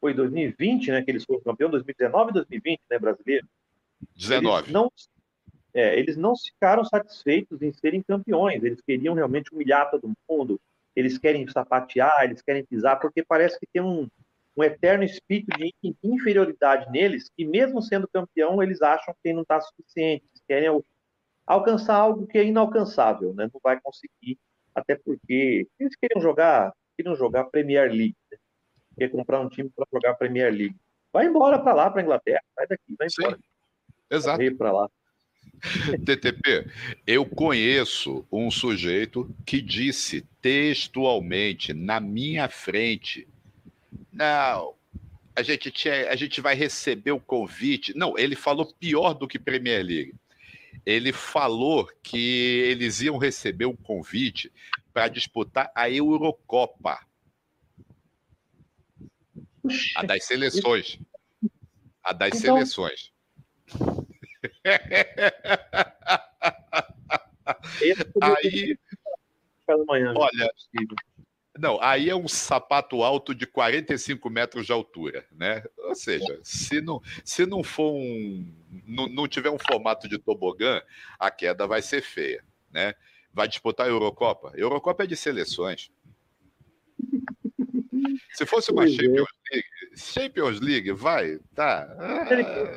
[0.00, 3.46] foi 2020, né, que eles foram campeão, 2019 e 2020, né, brasileiro.
[4.16, 4.62] 19.
[4.64, 4.92] Eles não,
[5.72, 10.60] é, eles não ficaram satisfeitos em serem campeões, eles queriam realmente humilhar todo mundo,
[10.94, 14.06] eles querem sapatear, eles querem pisar, porque parece que tem um,
[14.56, 15.72] um eterno espírito de
[16.02, 20.82] inferioridade neles, que mesmo sendo campeão, eles acham que não está suficiente, eles querem
[21.46, 23.48] alcançar algo que é inalcançável, né?
[23.52, 24.38] não vai conseguir,
[24.74, 28.38] até porque eles queriam jogar, queriam jogar Premier League, né?
[28.98, 30.76] quer comprar um time para jogar Premier League.
[31.12, 33.36] Vai embora para lá, para Inglaterra, sai daqui, vai embora.
[33.36, 33.42] Sim,
[34.10, 34.56] exato.
[34.56, 34.90] para lá.
[36.04, 36.66] TTP,
[37.06, 43.28] eu conheço um sujeito que disse textualmente na minha frente:
[44.12, 44.74] não,
[45.34, 47.96] a gente, tinha, a gente vai receber o convite.
[47.96, 50.14] Não, ele falou pior do que Premier League.
[50.84, 54.50] Ele falou que eles iam receber um convite
[54.92, 56.98] para disputar a Eurocopa.
[59.96, 60.98] A das seleções.
[62.02, 63.12] A das então, seleções.
[68.20, 68.76] aí,
[70.16, 70.52] olha,
[71.58, 75.62] não, aí é um sapato alto de 45 metros de altura, né?
[75.78, 78.52] Ou seja, se não, se não for um,
[78.86, 80.82] não, não tiver um formato de tobogã,
[81.18, 82.94] a queda vai ser feia, né?
[83.32, 84.52] Vai disputar a Eurocopa?
[84.54, 85.90] A Eurocopa é de seleções.
[88.34, 88.88] Se fosse uma é.
[88.88, 91.86] Champions League, Champions League, vai, tá.
[91.98, 92.76] Ah,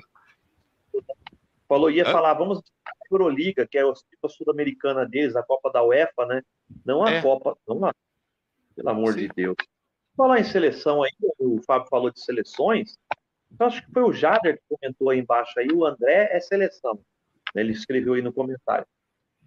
[1.68, 2.12] Falou, ia Hã?
[2.12, 6.42] falar, vamos a Euroliga, que é a Copa Sul-Americana deles, a Copa da UEFA, né?
[6.86, 7.22] Não a é.
[7.22, 7.94] Copa, não a...
[8.76, 9.22] Pelo amor Sim.
[9.22, 9.56] de Deus.
[10.16, 12.98] Falar em seleção aí, o Fábio falou de seleções,
[13.60, 17.00] eu acho que foi o Jader que comentou aí embaixo aí, o André é seleção.
[17.54, 18.86] Ele escreveu aí no comentário.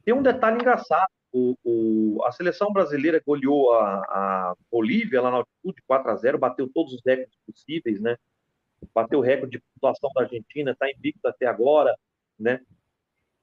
[0.09, 5.37] Tem um detalhe engraçado, o, o, a seleção brasileira goleou a, a Bolívia lá na
[5.37, 8.17] altitude, 4 a 0 bateu todos os recordes possíveis, né?
[8.95, 11.95] Bateu o recorde de pontuação da Argentina, está invicto até agora
[12.41, 12.59] né?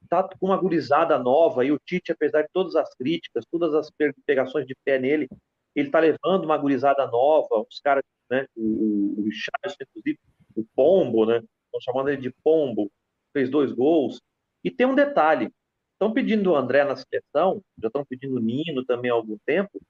[0.08, 3.88] Tá com uma gurizada nova e o Tite, apesar de todas as críticas, todas as
[4.26, 5.28] pegações de pé nele,
[5.72, 8.44] ele tá levando uma gurizada nova, os caras, né?
[8.56, 10.18] O, o inclusive,
[10.56, 11.44] o Pombo, né?
[11.66, 12.90] Estão chamando ele de Pombo,
[13.32, 14.20] fez dois gols.
[14.64, 15.48] E tem um detalhe:
[15.96, 19.80] estão pedindo o André na seleção, já estão pedindo o Nino também há algum tempo,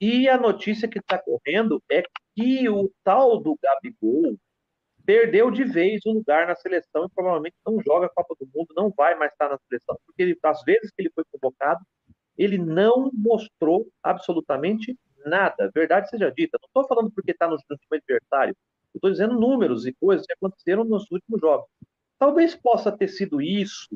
[0.00, 2.02] e a notícia que está correndo é
[2.34, 4.38] que o tal do Gabigol,
[5.04, 8.68] perdeu de vez o lugar na seleção e provavelmente não joga a Copa do Mundo,
[8.76, 11.80] não vai mais estar na seleção, porque ele, às vezes que ele foi convocado,
[12.38, 15.70] ele não mostrou absolutamente nada.
[15.74, 16.58] Verdade seja dita.
[16.62, 18.56] Não estou falando porque está no, time adversário.
[18.94, 21.66] Estou dizendo números e coisas que aconteceram nos últimos jogos.
[22.18, 23.88] Talvez possa ter sido isso,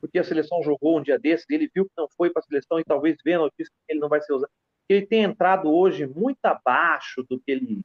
[0.00, 2.78] porque a seleção jogou um dia desses, ele viu que não foi para a seleção
[2.78, 4.50] e talvez vê a notícia que ele não vai ser usado.
[4.88, 7.82] Ele tem entrado hoje muito abaixo do que ele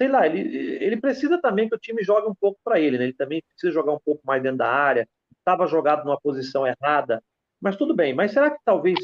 [0.00, 0.40] sei lá, ele,
[0.82, 3.04] ele precisa também que o time jogue um pouco para ele, né?
[3.04, 5.06] Ele também precisa jogar um pouco mais dentro da área,
[5.38, 7.22] estava jogado numa posição errada,
[7.60, 8.14] mas tudo bem.
[8.14, 8.98] Mas será que talvez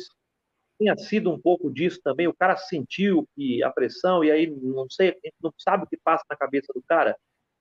[0.79, 2.27] tenha sido um pouco disso também?
[2.27, 5.87] O cara sentiu que a pressão, e aí não sei, a gente não sabe o
[5.87, 7.15] que passa na cabeça do cara.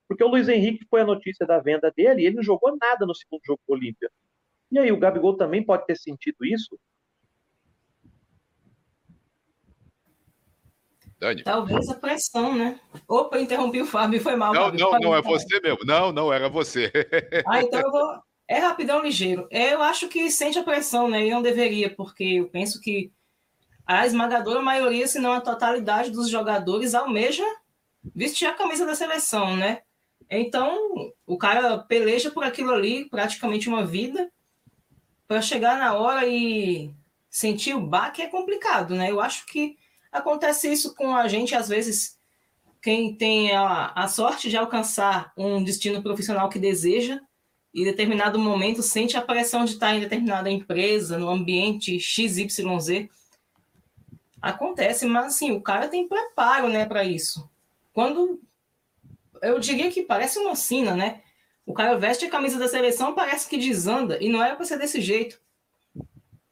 [0.07, 3.05] Porque o Luiz Henrique foi a notícia da venda dele e ele não jogou nada
[3.05, 4.09] no segundo jogo do Olímpia.
[4.71, 6.77] E aí, o Gabigol também pode ter sentido isso?
[11.19, 11.43] Dani.
[11.43, 12.79] Talvez a pressão, né?
[13.07, 14.53] Opa, interrompi o Fábio, foi mal.
[14.53, 15.79] Não, Fábio, não, não, é você mesmo.
[15.85, 16.91] Não, não, era você.
[17.47, 18.19] Ah, então eu vou.
[18.47, 19.47] É rapidão, ligeiro.
[19.49, 21.25] Eu acho que sente a pressão, né?
[21.25, 23.11] E não deveria, porque eu penso que
[23.87, 27.43] a esmagadora maioria, se não a totalidade dos jogadores, almeja
[28.13, 29.81] vestir a camisa da seleção, né?
[30.29, 30.77] Então,
[31.25, 34.31] o cara peleja por aquilo ali praticamente uma vida
[35.27, 36.93] para chegar na hora e
[37.29, 39.11] sentir o baque é complicado, né?
[39.11, 39.77] Eu acho que
[40.15, 42.17] Acontece isso com a gente, às vezes,
[42.81, 47.19] quem tem a, a sorte de alcançar um destino profissional que deseja,
[47.73, 53.09] e em determinado momento sente a pressão de estar em determinada empresa, no ambiente XYZ.
[54.41, 57.49] Acontece, mas assim, o cara tem preparo né, para isso.
[57.91, 58.39] Quando.
[59.41, 61.23] Eu diria que parece uma sina, né?
[61.65, 64.77] O cara veste a camisa da seleção, parece que desanda, e não era para ser
[64.77, 65.39] desse jeito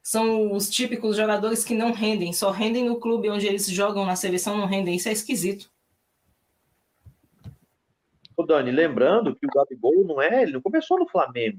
[0.04, 4.18] são os típicos jogadores que não rendem, só rendem no clube onde eles jogam, na
[4.18, 4.96] seleção não rendem.
[4.96, 5.72] Isso é esquisito.
[8.36, 11.58] Ô Dani, lembrando que o Gabigol não é, ele não começou no Flamengo,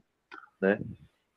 [0.61, 0.79] né?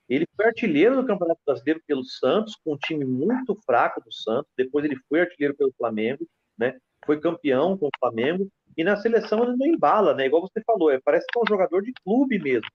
[0.09, 4.51] Ele foi artilheiro do Campeonato Brasileiro pelo Santos, com um time muito fraco do Santos.
[4.57, 6.77] Depois ele foi artilheiro pelo Flamengo, né?
[7.05, 8.49] Foi campeão com o Flamengo.
[8.77, 10.27] E na seleção ele não embala, né?
[10.27, 12.67] Igual você falou, é, parece que é um jogador de clube mesmo.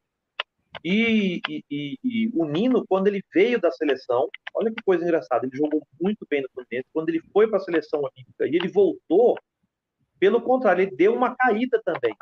[0.85, 5.57] E, e, e, o Nino, quando ele veio da seleção, olha que coisa engraçada, ele
[5.57, 6.89] jogou muito bem no Fluminense.
[6.93, 9.37] Quando ele foi para a seleção olímpica e ele voltou,
[10.23, 12.15] Pelo contrário, ele deu uma caída também,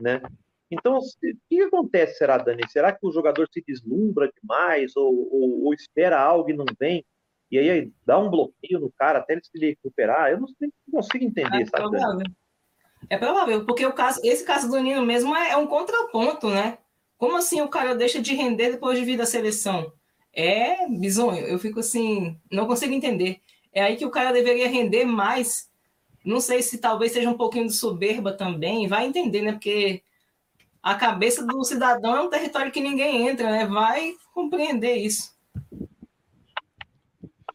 [0.00, 0.20] né?
[0.68, 1.00] Então, o
[1.48, 2.62] que acontece, será, Dani?
[2.68, 7.04] Será que o jogador se deslumbra demais ou, ou, ou espera algo e não vem?
[7.52, 10.32] E aí dá um bloqueio no cara até ele se recuperar?
[10.32, 11.90] Eu não, não consigo entender, é sabe?
[11.90, 12.26] Provável.
[13.10, 16.78] É provável, porque o caso, esse caso do Nino mesmo é, é um contraponto, né?
[17.18, 19.92] Como assim o cara deixa de render depois de vir da seleção?
[20.32, 21.46] É bizonho.
[21.46, 23.40] Eu fico assim, não consigo entender.
[23.72, 25.70] É aí que o cara deveria render mais.
[26.24, 28.88] Não sei se talvez seja um pouquinho de soberba também.
[28.88, 29.52] Vai entender, né?
[29.52, 30.02] Porque
[30.82, 33.66] a cabeça do cidadão é um território que ninguém entra, né?
[33.66, 35.34] Vai compreender isso.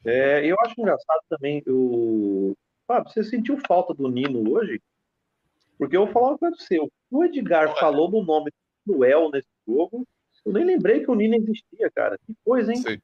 [0.06, 2.56] É, eu acho engraçado também o.
[2.88, 4.82] Fábio, você sentiu falta do Nino hoje?
[5.80, 6.78] Porque eu vou falar uma coisa pra você.
[7.10, 8.52] O Edgar falou no nome
[8.86, 10.06] do Noel nesse jogo.
[10.46, 12.20] Eu nem lembrei que o Nino existia, cara.
[12.28, 12.82] Que coisa, hein?
[12.82, 13.02] Sim.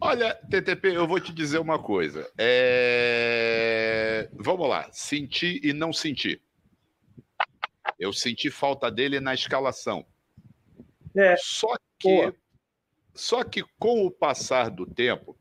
[0.00, 2.28] Olha, TTP, eu vou te dizer uma coisa.
[2.36, 4.28] É...
[4.32, 4.88] Vamos lá.
[4.92, 6.42] Sentir e não sentir.
[7.96, 10.04] Eu senti falta dele na escalação.
[11.16, 11.36] É.
[11.36, 12.34] Só que,
[13.14, 15.36] só que com o passar do tempo,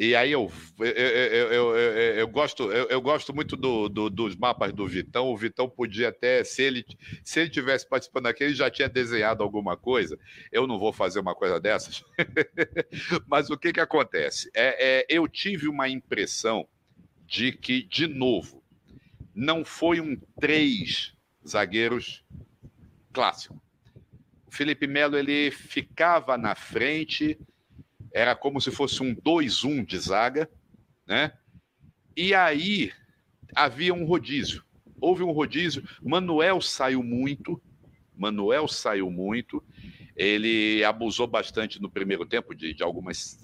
[0.00, 4.88] e aí eu, eu, eu, eu, gosto, eu, gosto muito do, do, dos mapas do
[4.88, 5.28] Vitão.
[5.28, 6.86] O Vitão podia até, se ele,
[7.22, 10.18] se ele tivesse participando aqui, ele já tinha desenhado alguma coisa.
[10.50, 12.02] Eu não vou fazer uma coisa dessas.
[13.28, 14.50] Mas o que, que acontece?
[14.54, 16.66] É, é, eu tive uma impressão
[17.26, 18.64] de que, de novo,
[19.34, 21.12] não foi um três
[21.46, 22.24] zagueiros
[23.12, 23.60] clássico.
[24.46, 27.38] O Felipe Melo ele ficava na frente
[28.12, 30.50] era como se fosse um 2-1 de zaga,
[31.06, 31.32] né?
[32.16, 32.92] E aí
[33.54, 34.64] havia um rodízio.
[35.00, 35.82] Houve um rodízio.
[36.02, 37.60] Manuel saiu muito.
[38.16, 39.62] Manuel saiu muito.
[40.16, 43.38] Ele abusou bastante no primeiro tempo de, de algumas.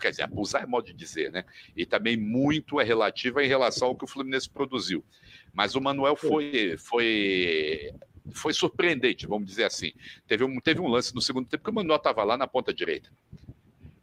[0.00, 1.44] Quer dizer, abusar é modo de dizer, né?
[1.76, 5.04] E também muito é relativo em relação ao que o Fluminense produziu.
[5.52, 7.92] Mas o Manuel foi, foi
[8.32, 9.92] foi surpreendente, vamos dizer assim.
[10.26, 12.74] Teve um, teve um lance no segundo tempo que o Manuel estava lá na ponta
[12.74, 13.10] direita.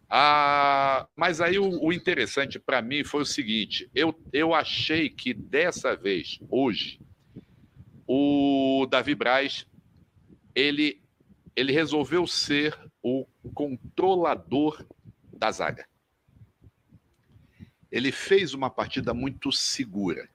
[0.09, 5.33] Ah, mas aí o, o interessante para mim foi o seguinte: eu, eu achei que
[5.33, 6.99] dessa vez, hoje,
[8.07, 9.65] o Davi Braz
[10.53, 11.01] ele,
[11.55, 14.85] ele resolveu ser o controlador
[15.33, 15.87] da zaga.
[17.91, 20.29] Ele fez uma partida muito segura.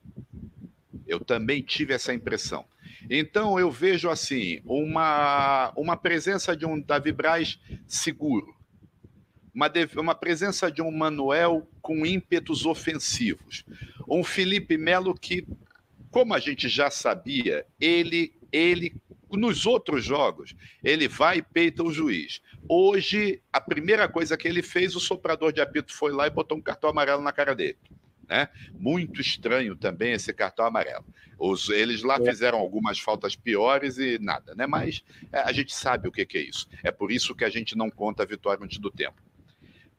[1.07, 2.65] Eu também tive essa impressão.
[3.09, 8.60] Então eu vejo assim uma, uma presença de um Davi Braz seguro
[9.55, 13.65] uma, uma presença de um Manuel com ímpetos ofensivos.
[14.09, 15.47] Um Felipe Melo que,
[16.11, 18.95] como a gente já sabia, ele, ele
[19.31, 22.41] nos outros jogos, ele vai e peita o juiz.
[22.69, 26.59] Hoje, a primeira coisa que ele fez, o soprador de apito foi lá e botou
[26.59, 27.79] um cartão amarelo na cara dele.
[28.29, 28.49] Né?
[28.73, 31.05] Muito estranho também esse cartão amarelo.
[31.39, 32.25] Os, eles lá é.
[32.25, 34.67] fizeram algumas faltas piores e nada, né?
[34.67, 36.69] Mas é, a gente sabe o que, que, é isso.
[36.85, 39.21] É por isso que a gente não conta a vitória antes do tempo.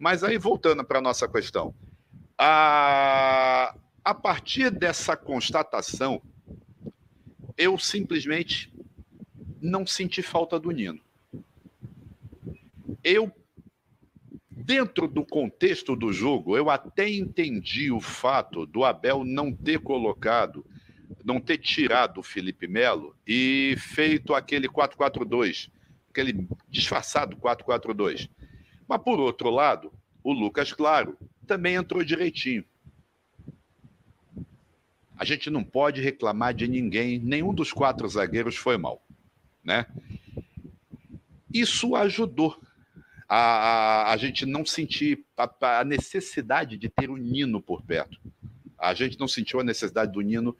[0.01, 1.75] Mas aí, voltando para a nossa questão,
[2.35, 6.19] a, a partir dessa constatação,
[7.55, 8.73] eu simplesmente
[9.61, 10.99] não senti falta do Nino.
[13.03, 13.31] Eu,
[14.49, 20.65] dentro do contexto do jogo, eu até entendi o fato do Abel não ter colocado,
[21.23, 25.69] não ter tirado o Felipe Melo e feito aquele 4-4-2,
[26.09, 28.27] aquele disfarçado 4-4-2.
[28.91, 29.89] Mas, por outro lado,
[30.21, 31.17] o Lucas Claro
[31.47, 32.65] também entrou direitinho.
[35.15, 39.01] A gente não pode reclamar de ninguém, nenhum dos quatro zagueiros foi mal,
[39.63, 39.85] né?
[41.53, 42.61] Isso ajudou
[43.29, 48.19] a, a, a gente não sentir a, a necessidade de ter o Nino por perto.
[48.77, 50.53] A gente não sentiu a necessidade do Nino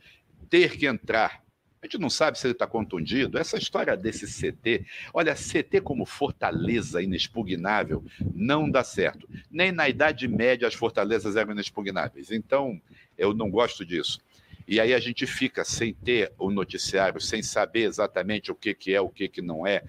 [0.50, 1.44] ter que entrar
[1.82, 3.40] a gente não sabe se ele está contundido.
[3.40, 8.06] Essa história desse CT, olha, CT como fortaleza inexpugnável
[8.36, 9.28] não dá certo.
[9.50, 12.32] Nem na Idade Média as fortalezas eram inexpugnáveis.
[12.32, 12.80] Então,
[13.18, 14.20] eu não gosto disso.
[14.68, 18.94] E aí a gente fica sem ter o noticiário, sem saber exatamente o que, que
[18.94, 19.84] é, o que, que não é.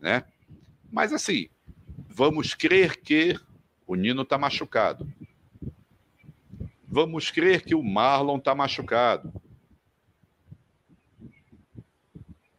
[0.00, 0.24] Né?
[0.90, 1.50] Mas assim,
[2.08, 3.38] vamos crer que
[3.86, 5.06] o Nino está machucado.
[6.86, 9.30] Vamos crer que o Marlon está machucado.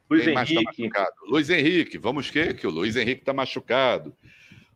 [0.09, 0.53] Luiz Quem Henrique.
[0.53, 1.15] Mais tá machucado?
[1.27, 4.15] Luiz Henrique, vamos que que o Luiz Henrique está machucado.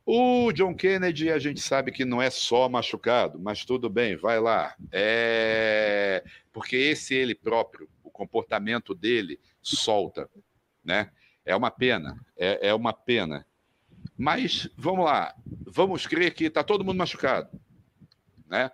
[0.05, 4.39] O John Kennedy, a gente sabe que não é só machucado, mas tudo bem, vai
[4.39, 4.75] lá.
[4.91, 6.23] É...
[6.51, 10.29] Porque esse ele próprio, o comportamento dele solta,
[10.83, 11.09] né?
[11.45, 13.45] É uma pena, é, é uma pena.
[14.17, 15.33] Mas vamos lá,
[15.65, 17.49] vamos crer que está todo mundo machucado,
[18.47, 18.69] né?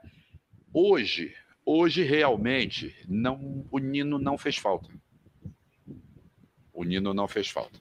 [0.74, 1.34] Hoje,
[1.64, 4.90] hoje realmente não, o Nino não fez falta.
[6.80, 7.78] O Nino não fez falta.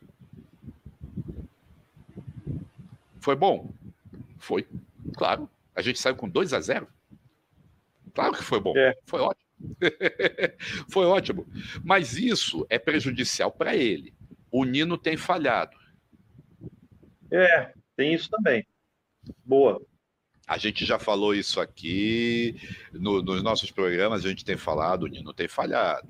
[3.20, 3.72] Foi bom?
[4.38, 4.66] Foi,
[5.16, 5.48] claro.
[5.72, 6.88] A gente saiu com 2 a 0
[8.12, 8.76] Claro que foi bom.
[8.76, 8.98] É.
[9.06, 9.76] Foi ótimo.
[10.90, 11.46] foi ótimo.
[11.84, 14.12] Mas isso é prejudicial para ele.
[14.50, 15.76] O Nino tem falhado.
[17.30, 18.66] É, tem isso também.
[19.44, 19.80] Boa.
[20.44, 22.56] A gente já falou isso aqui
[22.92, 26.08] no, nos nossos programas, a gente tem falado, o Nino tem falhado.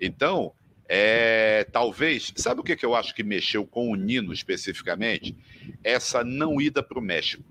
[0.00, 0.54] Então,
[0.88, 5.36] é, talvez, sabe o que, que eu acho que mexeu com o Nino especificamente?
[5.84, 7.44] Essa não ida para o México.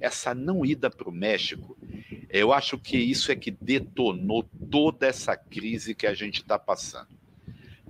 [0.00, 1.76] Essa não ida para o México,
[2.28, 7.08] eu acho que isso é que detonou toda essa crise que a gente está passando.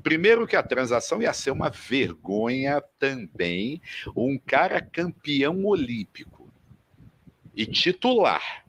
[0.03, 3.81] Primeiro que a transação ia ser uma vergonha também,
[4.17, 6.51] um cara campeão olímpico
[7.55, 8.65] e titular,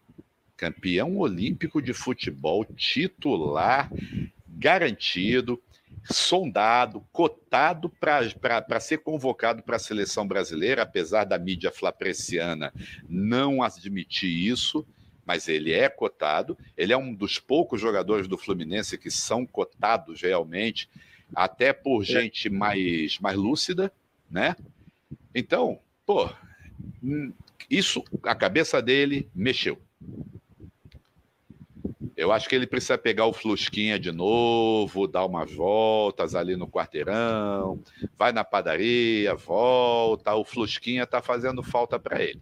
[0.62, 3.90] campeão olímpico de futebol, titular,
[4.48, 5.60] garantido,
[6.04, 12.72] sondado, cotado para ser convocado para a seleção brasileira, apesar da mídia flapreciana
[13.10, 14.86] não admitir isso,
[15.26, 16.56] mas ele é cotado.
[16.78, 20.88] Ele é um dos poucos jogadores do Fluminense que são cotados realmente
[21.34, 22.06] até por é.
[22.06, 23.92] gente mais, mais lúcida,
[24.30, 24.56] né?
[25.34, 26.30] Então, pô,
[27.02, 27.34] hum,
[27.68, 29.82] isso, a cabeça dele mexeu.
[32.22, 36.68] Eu acho que ele precisa pegar o Flusquinha de novo, dar umas voltas ali no
[36.68, 37.82] quarteirão,
[38.16, 40.36] vai na padaria, volta.
[40.36, 42.40] O Flusquinha tá fazendo falta para ele.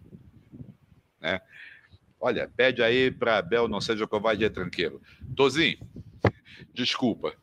[1.18, 1.40] Né?
[2.20, 5.00] Olha, pede aí para Bel não seja covarde de tranqueiro.
[5.34, 5.78] Tozinho,
[6.74, 7.34] desculpa,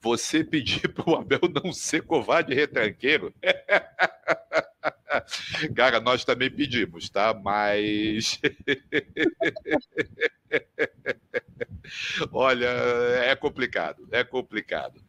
[0.00, 3.34] Você pedir para o Abel não ser covarde e retranqueiro.
[5.74, 7.34] Cara, nós também pedimos, tá?
[7.34, 8.40] Mas.
[12.32, 15.00] Olha, é complicado, é complicado.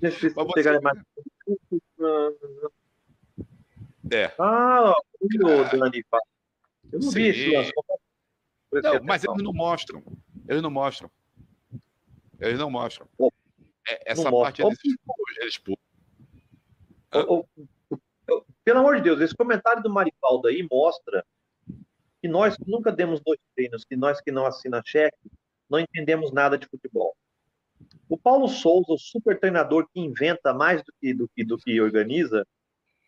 [0.00, 0.98] Deixa eu pegar mais.
[4.10, 4.32] É.
[4.38, 6.04] Ah, o Dani
[6.92, 7.32] Eu não Sim.
[7.32, 7.72] vi isso.
[8.72, 10.00] Não, mas eles não mostram.
[10.48, 11.10] Eles não mostram.
[12.40, 13.06] Eles não mostram.
[13.88, 14.80] É, essa não parte mostra.
[14.84, 14.96] eles,
[15.38, 15.58] eles
[18.66, 21.24] Pelo amor de Deus, esse comentário do Maripaldo aí mostra
[22.20, 25.16] que nós nunca demos dois treinos, que nós que não assina cheque,
[25.70, 27.16] não entendemos nada de futebol.
[28.08, 31.80] O Paulo Souza, o super treinador que inventa mais do que, do que, do que
[31.80, 32.44] organiza,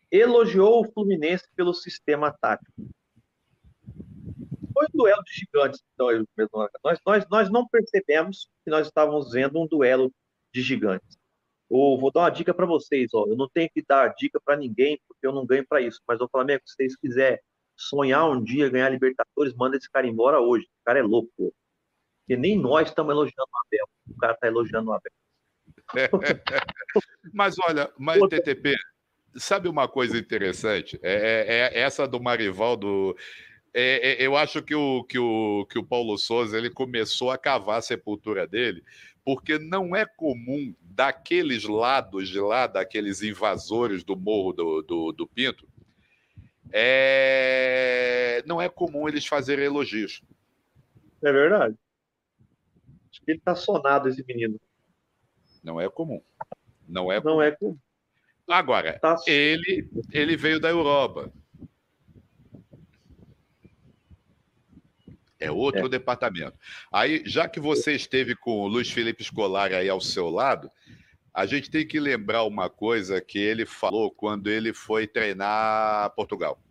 [0.09, 2.71] elogiou o Fluminense pelo sistema tático
[4.73, 5.83] foi um duelo de gigantes.
[5.93, 6.07] Então,
[6.85, 10.09] nós, nós, nós não percebemos que nós estávamos vendo um duelo
[10.53, 11.18] de gigantes.
[11.69, 13.13] Eu vou dar uma dica para vocês.
[13.13, 13.25] Ó.
[13.27, 16.01] Eu não tenho que dar dica para ninguém, porque eu não ganho para isso.
[16.07, 17.39] Mas, ô Flamengo, se vocês quiserem
[17.75, 20.65] sonhar um dia ganhar Libertadores, manda esse cara embora hoje.
[20.65, 21.31] O cara é louco.
[21.37, 21.53] Pô.
[22.21, 23.89] Porque nem nós estamos elogiando o Abel.
[24.07, 25.11] O cara está elogiando o Abel.
[27.33, 28.75] mas olha, mas TTP,
[29.35, 30.99] sabe uma coisa interessante?
[31.01, 31.13] É,
[31.73, 33.15] é, é essa do Marivaldo
[33.73, 37.37] é, é, eu acho que o, que, o, que o Paulo Souza ele começou a
[37.37, 38.83] cavar a sepultura dele,
[39.29, 45.27] porque não é comum daqueles lados de lá, daqueles invasores do Morro do, do, do
[45.27, 45.67] Pinto,
[46.71, 48.41] é...
[48.47, 50.23] não é comum eles fazerem elogios.
[51.21, 51.75] É verdade.
[53.11, 54.59] Acho que ele está sonado, esse menino.
[55.63, 56.23] Não é comum.
[56.87, 57.41] Não é não comum.
[57.43, 57.77] É comum.
[58.47, 59.15] Agora, tá...
[59.27, 61.31] ele, ele veio da Europa.
[65.39, 65.89] É outro é.
[65.89, 66.57] departamento.
[66.91, 70.69] Aí, já que você esteve com o Luiz Felipe Scolari aí ao seu lado,
[71.33, 76.61] a gente tem que lembrar uma coisa que ele falou quando ele foi treinar Portugal.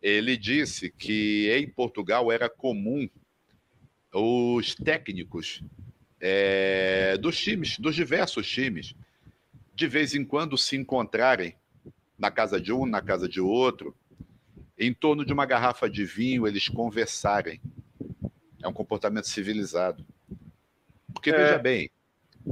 [0.00, 3.08] Ele disse que em Portugal era comum
[4.12, 5.62] os técnicos
[6.20, 8.94] é, dos times, dos diversos times,
[9.74, 11.54] de vez em quando se encontrarem
[12.18, 13.94] na casa de um, na casa de outro,
[14.78, 17.60] em torno de uma garrafa de vinho, eles conversarem.
[18.62, 20.04] É um comportamento civilizado.
[21.12, 21.36] Porque, é.
[21.36, 21.90] veja bem,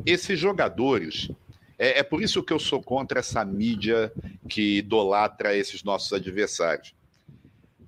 [0.05, 1.31] esses jogadores.
[1.79, 4.11] É, é, por isso que eu sou contra essa mídia
[4.49, 6.95] que idolatra esses nossos adversários.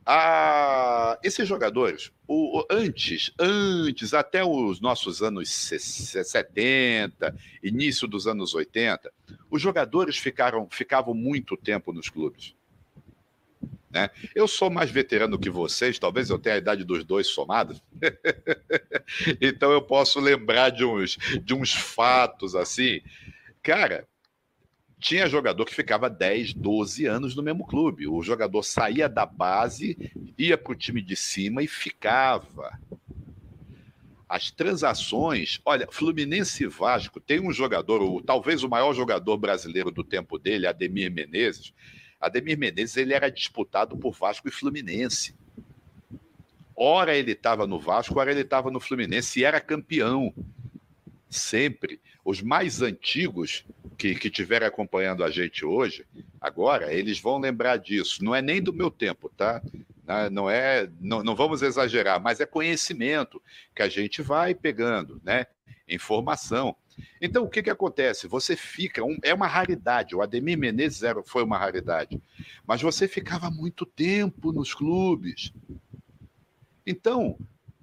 [0.04, 9.12] Ah, esses jogadores, o, antes, antes, até os nossos anos 70, início dos anos 80,
[9.50, 12.54] os jogadores ficaram, ficavam muito tempo nos clubes.
[13.90, 14.10] Né?
[14.34, 17.82] Eu sou mais veterano que vocês, talvez eu tenha a idade dos dois somados.
[19.40, 23.00] então eu posso lembrar de uns, de uns fatos assim.
[23.62, 24.06] Cara,
[24.98, 28.06] tinha jogador que ficava 10, 12 anos no mesmo clube.
[28.06, 29.96] O jogador saía da base,
[30.36, 32.78] ia para o time de cima e ficava.
[34.28, 39.90] As transações, olha, Fluminense e Vasco tem um jogador, o, talvez o maior jogador brasileiro
[39.90, 41.72] do tempo dele, Ademir Menezes.
[42.20, 45.34] Ademir Menezes ele era disputado por Vasco e Fluminense.
[46.74, 50.32] Ora ele estava no Vasco, ora ele estava no Fluminense e era campeão.
[51.28, 52.00] Sempre.
[52.24, 53.64] Os mais antigos
[53.96, 56.06] que, que estiverem acompanhando a gente hoje,
[56.40, 58.22] agora, eles vão lembrar disso.
[58.24, 59.62] Não é nem do meu tempo, tá?
[60.30, 63.42] Não é, não, não vamos exagerar, mas é conhecimento
[63.74, 65.46] que a gente vai pegando, né?
[65.86, 66.74] Informação.
[67.20, 68.26] Então, o que, que acontece?
[68.28, 69.04] Você fica.
[69.04, 70.14] Um, é uma raridade.
[70.14, 72.20] O Ademir Menezes era, foi uma raridade.
[72.66, 75.52] Mas você ficava muito tempo nos clubes.
[76.86, 77.38] Então,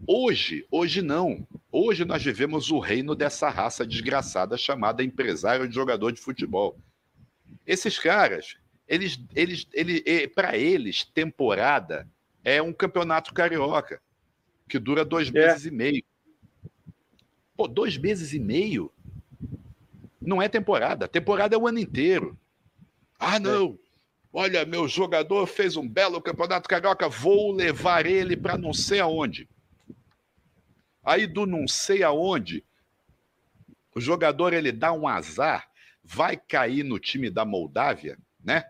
[0.07, 1.47] hoje, hoje não.
[1.71, 6.77] Hoje nós vivemos o reino dessa raça desgraçada chamada empresário de jogador de futebol.
[7.65, 8.57] Esses caras,
[8.87, 10.03] eles, eles, eles,
[10.33, 12.07] para eles, temporada
[12.43, 14.01] é um campeonato carioca
[14.69, 15.31] que dura dois é.
[15.31, 16.03] meses e meio.
[17.55, 18.91] Pô, dois meses e meio
[20.25, 21.07] não é temporada.
[21.07, 22.37] Temporada é o ano inteiro.
[23.19, 23.77] Ah, não.
[24.31, 29.47] Olha, meu jogador fez um belo campeonato carioca, vou levar ele para não sei aonde.
[31.01, 32.65] Aí do não sei aonde,
[33.95, 35.69] o jogador ele dá um azar,
[36.03, 38.65] vai cair no time da Moldávia, né?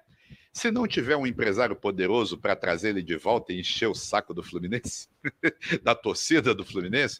[0.53, 4.33] Se não tiver um empresário poderoso para trazer ele de volta e encher o saco
[4.33, 5.09] do Fluminense,
[5.81, 7.19] da torcida do Fluminense,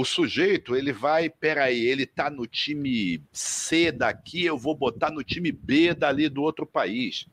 [0.00, 5.22] o sujeito ele vai, peraí, ele tá no time C daqui, eu vou botar no
[5.22, 7.26] time B dali do outro país.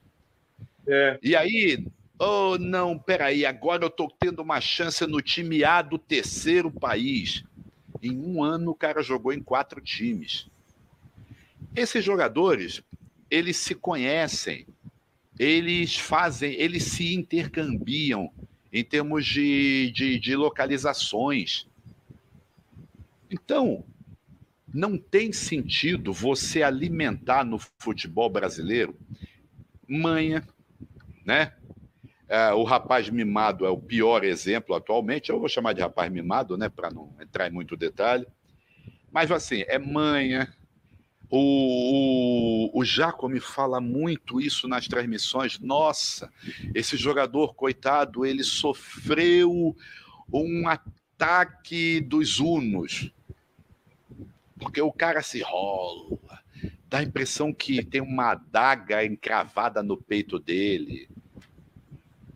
[0.86, 1.18] É.
[1.24, 1.88] E aí,
[2.20, 7.42] oh não, peraí, agora eu estou tendo uma chance no time A do terceiro país.
[8.04, 10.48] Em um ano o cara jogou em quatro times.
[11.74, 12.84] Esses jogadores,
[13.32, 14.68] eles se conhecem,
[15.40, 18.30] eles fazem, eles se intercambiam
[18.74, 21.66] em termos de, de, de localizações.
[23.30, 23.84] Então,
[24.74, 28.96] não tem sentido você alimentar no futebol brasileiro
[29.88, 30.46] manha,
[31.26, 31.54] né?
[32.30, 35.30] É, o rapaz mimado é o pior exemplo atualmente.
[35.30, 38.28] Eu vou chamar de rapaz mimado, né, para não entrar em muito detalhe.
[39.10, 40.54] Mas assim, é manha.
[41.30, 45.60] O, o, o Jaco me fala muito isso nas transmissões.
[45.60, 46.32] Nossa,
[46.76, 49.76] esse jogador, coitado, ele sofreu
[50.32, 53.12] um ataque dos Unos.
[54.60, 56.18] Porque o cara se rola,
[56.90, 61.08] dá a impressão que tem uma adaga encravada no peito dele.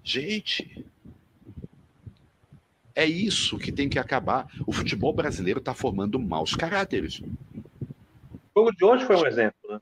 [0.03, 0.85] Gente,
[2.95, 4.47] é isso que tem que acabar.
[4.65, 7.21] O futebol brasileiro está formando maus caráteres.
[8.53, 9.81] O jogo de hoje foi um exemplo, né?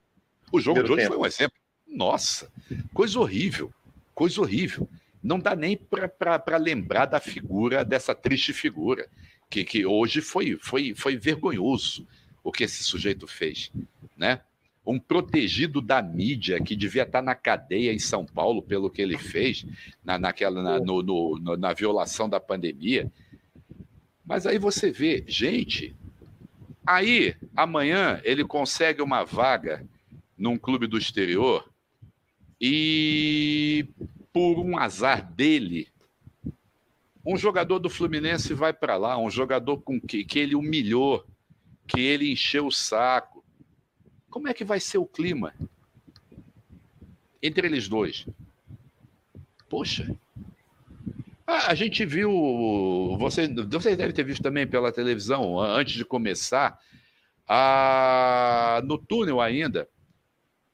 [0.51, 1.15] O jogo Primeiro de hoje tempo.
[1.15, 1.57] foi um exemplo.
[1.87, 2.51] Nossa,
[2.93, 3.73] coisa horrível,
[4.13, 4.87] coisa horrível.
[5.21, 9.09] Não dá nem para lembrar da figura, dessa triste figura,
[9.49, 12.07] que, que hoje foi, foi, foi vergonhoso
[12.49, 13.71] o que esse sujeito fez,
[14.17, 14.41] né?
[14.89, 19.19] um protegido da mídia que devia estar na cadeia em São Paulo pelo que ele
[19.19, 19.63] fez
[20.03, 23.11] na, naquela, na, no, no, na violação da pandemia.
[24.25, 25.95] Mas aí você vê, gente,
[26.85, 29.85] aí amanhã ele consegue uma vaga
[30.35, 31.69] num clube do exterior
[32.59, 33.87] e
[34.33, 35.87] por um azar dele,
[37.23, 41.23] um jogador do Fluminense vai para lá, um jogador com que, que ele humilhou,
[41.89, 43.39] que ele encheu o saco
[44.29, 45.53] como é que vai ser o clima
[47.41, 48.25] entre eles dois?
[49.67, 50.15] Poxa,
[51.45, 52.31] a, gente viu,
[53.17, 56.77] vocês, vocês devem ter visto também pela televisão, antes de começar,
[57.47, 59.87] a, no túnel ainda.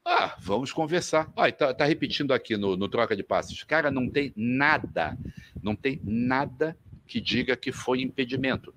[0.04, 1.32] Ah, vamos conversar.
[1.36, 3.64] Ah, tá, tá repetindo aqui no, no troca de passes.
[3.64, 5.18] Cara, não tem nada,
[5.64, 8.74] não tem nada que diga que foi impedimento.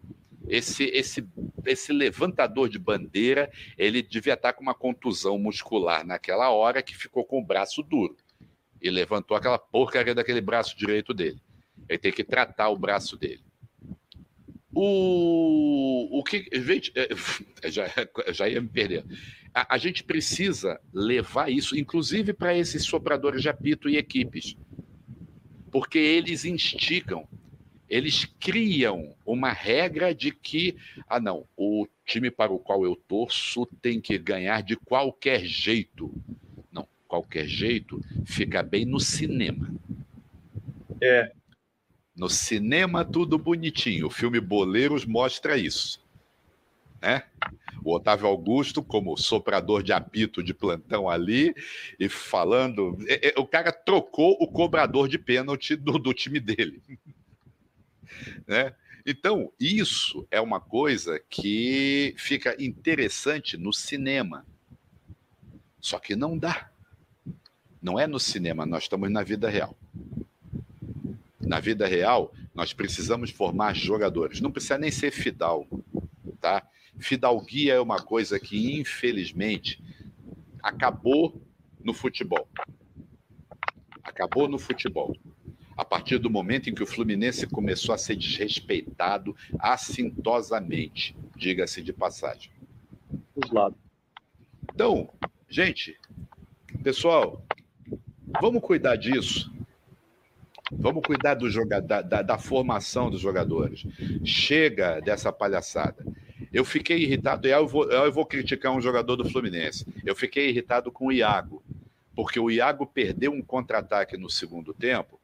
[0.49, 1.27] Esse, esse,
[1.67, 7.25] esse levantador de bandeira, ele devia estar com uma contusão muscular naquela hora que ficou
[7.25, 8.17] com o braço duro.
[8.81, 11.41] E levantou aquela porcaria daquele braço direito dele.
[11.89, 13.43] Ele tem que tratar o braço dele.
[14.73, 16.49] O, o que.
[16.53, 17.09] Gente, é,
[17.69, 17.87] já,
[18.33, 19.05] já ia me perder.
[19.53, 24.57] A, a gente precisa levar isso, inclusive para esses sopradores de apito e equipes,
[25.71, 27.29] porque eles instigam
[27.89, 30.77] eles criam uma regra de que,
[31.09, 36.13] ah, não, o time para o qual eu torço tem que ganhar de qualquer jeito.
[36.71, 39.73] Não, qualquer jeito fica bem no cinema.
[41.01, 41.33] É.
[42.15, 44.09] No cinema, tudo bonitinho.
[44.09, 46.01] O filme Boleiros mostra isso.
[47.01, 47.23] Né?
[47.85, 51.55] O Otávio Augusto, como soprador de apito de plantão ali,
[51.99, 52.99] e falando.
[53.07, 56.83] É, é, o cara trocou o cobrador de pênalti do, do time dele.
[58.47, 58.75] Né?
[59.07, 64.45] Então, isso é uma coisa que fica interessante no cinema.
[65.81, 66.71] Só que não dá.
[67.81, 69.77] Não é no cinema, nós estamos na vida real.
[71.41, 74.41] Na vida real, nós precisamos formar jogadores.
[74.41, 75.85] Não precisa nem ser fidalgo,
[76.41, 76.67] tá?
[76.99, 79.83] Fidalguia é uma coisa que, infelizmente,
[80.63, 81.41] acabou
[81.83, 82.49] no futebol.
[84.03, 85.17] Acabou no futebol.
[85.79, 91.93] A partir do momento em que o Fluminense começou a ser desrespeitado assintosamente, diga-se de
[91.93, 92.51] passagem.
[93.37, 93.79] Os lados.
[94.75, 95.09] Então,
[95.49, 95.97] gente,
[96.83, 97.45] pessoal,
[98.41, 99.53] vamos cuidar disso.
[100.73, 103.87] Vamos cuidar do joga da, da, da, formação dos jogadores.
[104.25, 106.05] Chega dessa palhaçada.
[106.53, 109.87] Eu fiquei irritado, e eu vou, eu vou criticar um jogador do Fluminense.
[110.05, 111.63] Eu fiquei irritado com o Iago,
[112.17, 115.18] porque o Iago perdeu um contra-ataque no segundo tempo,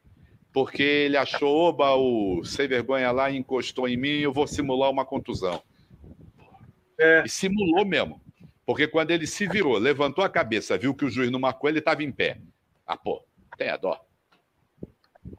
[0.55, 5.03] porque ele achou, oba, o sem vergonha lá encostou em mim, eu vou simular uma
[5.03, 5.61] contusão.
[6.97, 7.23] É.
[7.25, 8.21] E simulou mesmo.
[8.65, 11.79] Porque quando ele se virou, levantou a cabeça, viu que o juiz não marcou, ele
[11.79, 12.39] estava em pé.
[12.87, 13.21] Ah, pô,
[13.57, 13.99] tem a dó.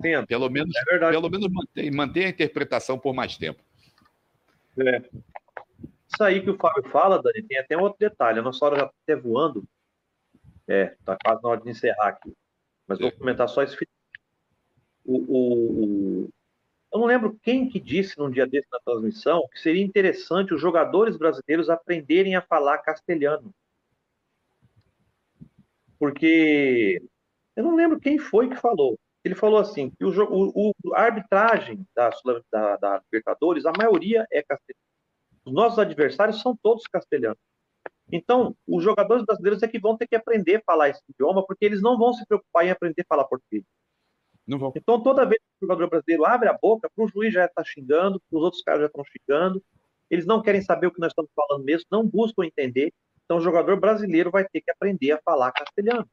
[0.03, 3.63] Tem Pelo menos, é pelo menos mantém, mantém a interpretação por mais tempo.
[4.79, 4.99] É.
[6.13, 8.41] Isso aí que o Fábio fala, Dani, tem até um outro detalhe.
[8.41, 9.65] A nossa hora já está até voando.
[10.69, 12.37] É, está quase na hora de encerrar aqui.
[12.87, 13.13] Mas vou é.
[13.13, 13.75] comentar só esse
[15.07, 16.29] o, o, o,
[16.93, 20.61] Eu não lembro quem que disse num dia desse na transmissão que seria interessante os
[20.61, 23.53] jogadores brasileiros aprenderem a falar castelhano.
[25.99, 27.03] Porque
[27.55, 28.99] eu não lembro quem foi que falou.
[29.25, 32.11] Ele falou assim que o, o, o arbitragem da,
[32.53, 34.87] da, da Libertadores, a maioria é castelhano.
[35.45, 37.39] Os nossos adversários são todos castelhanos.
[38.11, 41.65] Então, os jogadores brasileiros é que vão ter que aprender a falar esse idioma, porque
[41.65, 43.65] eles não vão se preocupar em aprender a falar português.
[44.49, 47.65] Então, toda vez que o jogador brasileiro abre a boca, para o juiz já está
[47.65, 49.63] xingando, para os outros caras já estão xingando,
[50.09, 52.93] eles não querem saber o que nós estamos falando mesmo, não buscam entender.
[53.25, 56.09] Então, o jogador brasileiro vai ter que aprender a falar castelhano.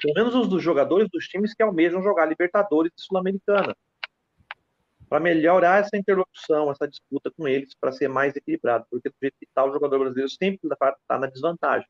[0.00, 3.76] Pelo menos os dos jogadores dos times que almejam jogar Libertadores e Sul-Americana
[5.08, 9.36] para melhorar essa interlocução, essa disputa com eles, para ser mais equilibrado, porque do jeito
[9.38, 11.86] que está, o jogador brasileiro sempre está na desvantagem.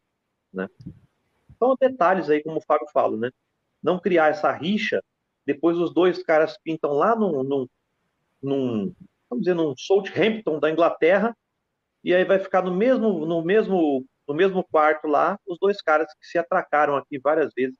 [0.53, 0.69] Né?
[1.51, 3.31] Então, detalhes aí, como o Fábio fala, né?
[3.85, 5.05] Não criar essa rixa,
[5.47, 7.69] depois os dois caras pintam lá num, num,
[8.43, 8.95] num
[9.29, 11.37] vamos dizer, num Southampton da Inglaterra,
[12.03, 16.09] e aí vai ficar no mesmo, no mesmo, no mesmo quarto lá, os dois caras
[16.19, 17.77] que se atracaram aqui várias vezes,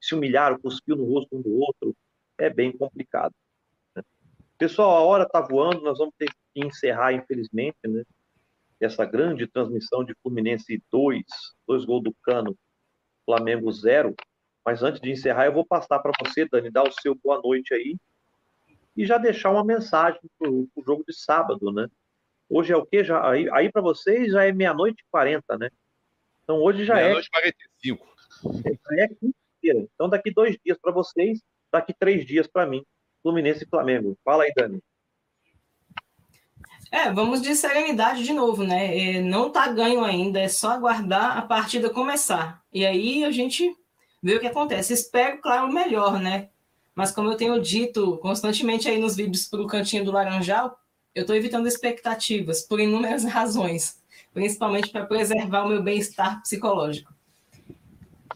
[0.00, 1.96] se humilharam, cuspiu no rosto um do outro,
[2.36, 3.32] é bem complicado.
[4.58, 8.02] Pessoal, a hora está voando, nós vamos ter que encerrar, infelizmente, né?
[8.80, 11.22] Essa grande transmissão de Fluminense 2,
[11.66, 12.56] dois gols do Cano,
[13.24, 14.14] Flamengo 0.
[14.64, 17.74] Mas antes de encerrar, eu vou passar para você, Dani, dar o seu boa noite
[17.74, 17.96] aí
[18.96, 21.88] e já deixar uma mensagem para o jogo de sábado, né?
[22.48, 23.02] Hoje é o quê?
[23.02, 25.68] Já, aí aí para vocês já é meia-noite e quarenta, né?
[26.42, 27.08] Então hoje já meia é.
[27.08, 28.14] Meia-noite e 45.
[28.64, 29.88] Já é quinta-feira.
[29.94, 31.40] Então daqui dois dias para vocês,
[31.72, 32.84] daqui três dias para mim.
[33.22, 34.16] Fluminense e Flamengo.
[34.24, 34.82] Fala aí, Dani.
[36.92, 39.16] É, vamos de serenidade de novo, né?
[39.16, 42.62] É, não tá ganho ainda, é só aguardar a partida começar.
[42.72, 43.74] E aí a gente
[44.24, 44.94] vê o que acontece.
[44.94, 46.48] Espero, claro, o melhor, né?
[46.94, 50.78] Mas como eu tenho dito constantemente aí nos vídeos para o cantinho do Laranjal,
[51.14, 54.02] eu estou evitando expectativas por inúmeras razões,
[54.32, 57.12] principalmente para preservar o meu bem-estar psicológico.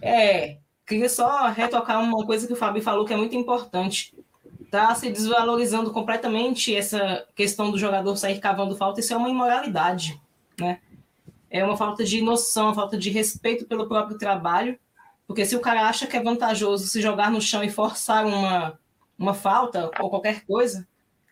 [0.02, 4.14] É, queria só retocar uma coisa que o Fábio falou que é muito importante
[4.60, 9.00] está se desvalorizando completamente essa questão do jogador sair cavando falta.
[9.00, 10.20] Isso é uma imoralidade,
[10.60, 10.80] né?
[11.50, 14.78] É uma falta de noção, uma falta de respeito pelo próprio trabalho.
[15.28, 18.80] Porque se o cara acha que é vantajoso se jogar no chão e forçar uma,
[19.18, 20.88] uma falta ou qualquer coisa,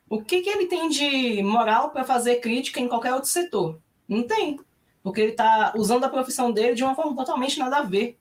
[0.07, 3.81] o que, que ele tem de moral para fazer crítica em qualquer outro setor?
[4.07, 4.61] Não tem.
[5.03, 8.19] Porque ele está usando a profissão dele de uma forma totalmente nada a ver.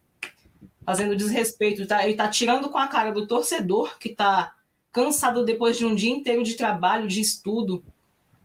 [0.86, 1.82] Fazendo desrespeito.
[1.82, 4.54] Ele está tá tirando com a cara do torcedor que está
[4.94, 7.84] cansado depois de um dia inteiro de trabalho, de estudo,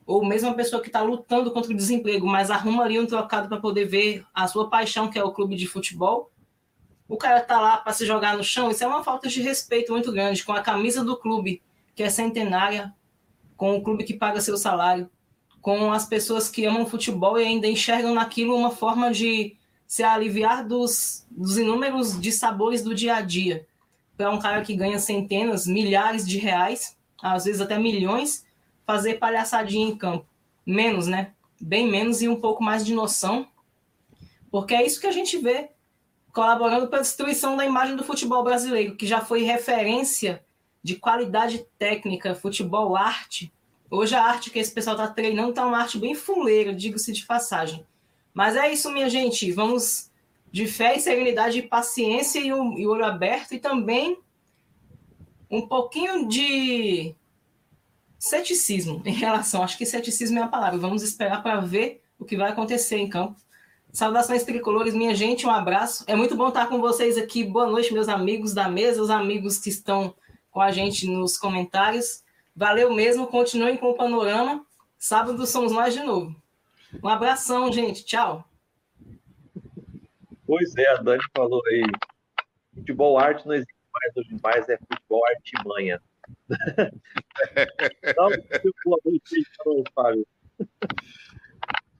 [0.04, 3.48] ou mesmo uma pessoa que está lutando contra o desemprego, mas arruma ali um trocado
[3.48, 6.28] para poder ver a sua paixão, que é o clube de futebol,
[7.11, 9.92] o cara está lá para se jogar no chão, isso é uma falta de respeito
[9.92, 11.61] muito grande com a camisa do clube,
[11.94, 12.94] que é centenária,
[13.56, 15.11] com o clube que paga seu salário,
[15.61, 19.56] com as pessoas que amam futebol e ainda enxergam naquilo uma forma de
[19.86, 23.66] se aliviar dos, dos inúmeros dissabores do dia a dia
[24.16, 28.46] para um cara que ganha centenas, milhares de reais, às vezes até milhões,
[28.86, 30.26] fazer palhaçadinha em campo.
[30.64, 31.32] Menos, né?
[31.61, 33.46] bem menos e um pouco mais de noção,
[34.50, 35.70] porque é isso que a gente vê
[36.32, 40.44] colaborando para a destruição da imagem do futebol brasileiro, que já foi referência
[40.82, 43.52] de qualidade técnica, futebol, arte.
[43.90, 47.26] Hoje a arte que esse pessoal está treinando está uma arte bem fuleira, digo-se de
[47.26, 47.84] passagem.
[48.32, 49.50] Mas é isso, minha gente.
[49.52, 50.10] Vamos
[50.52, 54.18] de fé e serenidade e paciência e o, e olho aberto e também
[55.50, 57.14] um pouquinho de
[58.18, 59.62] ceticismo em relação.
[59.62, 60.78] Acho que ceticismo é a palavra.
[60.78, 63.36] Vamos esperar para ver o que vai acontecer em campo.
[63.93, 66.05] Saudações tricolores, minha gente, um abraço.
[66.07, 67.43] É muito bom estar com vocês aqui.
[67.43, 70.14] Boa noite, meus amigos da mesa, os amigos que estão
[70.51, 72.22] com a gente nos comentários.
[72.55, 74.64] Valeu mesmo, continuem com o panorama.
[74.97, 76.36] Sábado somos nós de novo.
[77.03, 78.05] Um abração, gente.
[78.05, 78.45] Tchau.
[80.47, 81.82] Pois é, a Dani falou aí.
[82.74, 86.01] Futebol arte não existe mais hoje mais, é futebol artimanha.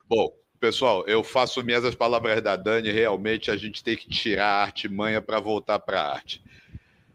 [0.09, 2.93] Bom, pessoal, eu faço minhas as palavras da Dani.
[2.93, 6.43] Realmente a gente tem que tirar a artimanha para voltar para a arte.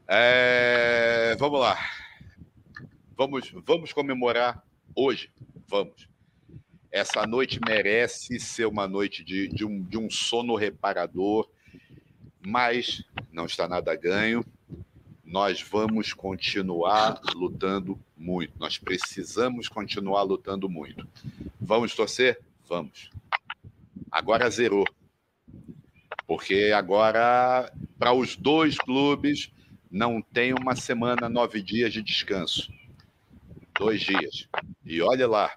[0.08, 1.36] É...
[1.38, 1.78] Vamos lá.
[3.16, 4.64] Vamos, vamos comemorar
[4.96, 5.30] hoje.
[5.68, 6.10] Vamos.
[6.91, 11.48] Essa noite merece ser uma noite de, de, um, de um sono reparador,
[12.46, 14.43] mas não está nada ganho.
[15.24, 18.54] Nós vamos continuar lutando muito.
[18.58, 21.08] Nós precisamos continuar lutando muito.
[21.60, 22.39] Vamos torcer?
[22.68, 23.10] Vamos.
[24.16, 24.86] Agora zerou.
[26.26, 29.51] Porque agora, para os dois clubes,
[29.91, 32.72] não tem uma semana, nove dias de descanso.
[33.78, 34.47] Dois dias.
[34.86, 35.51] E olha lá,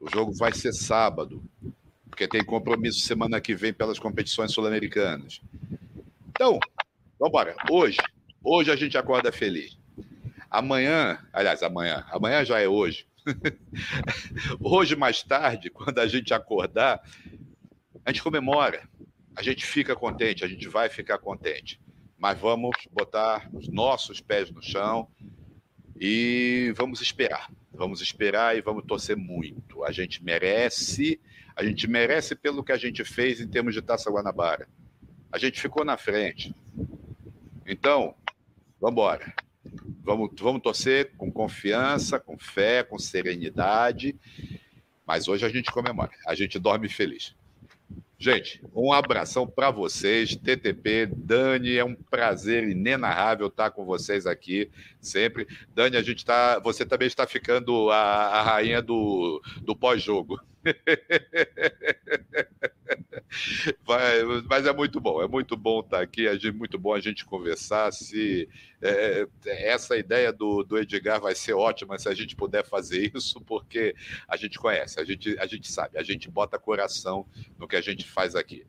[0.00, 1.40] o jogo vai ser sábado,
[2.10, 5.40] porque tem compromisso semana que vem pelas competições sul-americanas.
[6.30, 6.58] Então,
[7.16, 7.54] vamos embora.
[7.70, 7.98] Hoje,
[8.42, 9.78] hoje a gente acorda feliz.
[10.50, 13.06] Amanhã, aliás, amanhã, amanhã já é hoje.
[14.60, 17.00] hoje, mais tarde, quando a gente acordar,
[18.04, 18.88] a gente comemora,
[19.34, 21.80] a gente fica contente, a gente vai ficar contente.
[22.18, 25.08] Mas vamos botar os nossos pés no chão
[25.98, 27.50] e vamos esperar.
[27.72, 29.84] Vamos esperar e vamos torcer muito.
[29.84, 31.20] A gente merece,
[31.56, 34.68] a gente merece pelo que a gente fez em termos de Taça Guanabara.
[35.32, 36.54] A gente ficou na frente.
[37.66, 38.14] Então,
[38.80, 39.34] vamos embora.
[40.02, 44.16] Vamos, vamos torcer com confiança, com fé, com serenidade.
[45.06, 47.34] Mas hoje a gente comemora, a gente dorme feliz.
[48.18, 54.70] Gente, um abração para vocês, TTP, Dani, é um prazer inenarrável estar com vocês aqui
[55.00, 55.46] sempre.
[55.74, 60.40] Dani, a gente tá, você também está ficando a, a rainha do, do pós-jogo.
[63.84, 67.24] Vai, mas é muito bom, é muito bom estar aqui, é muito bom a gente
[67.24, 67.92] conversar.
[67.92, 68.48] Se
[68.80, 73.40] é, essa ideia do, do Edgar vai ser ótima se a gente puder fazer isso,
[73.40, 73.94] porque
[74.28, 77.26] a gente conhece, a gente, a gente sabe, a gente bota coração
[77.58, 78.66] no que a gente faz aqui.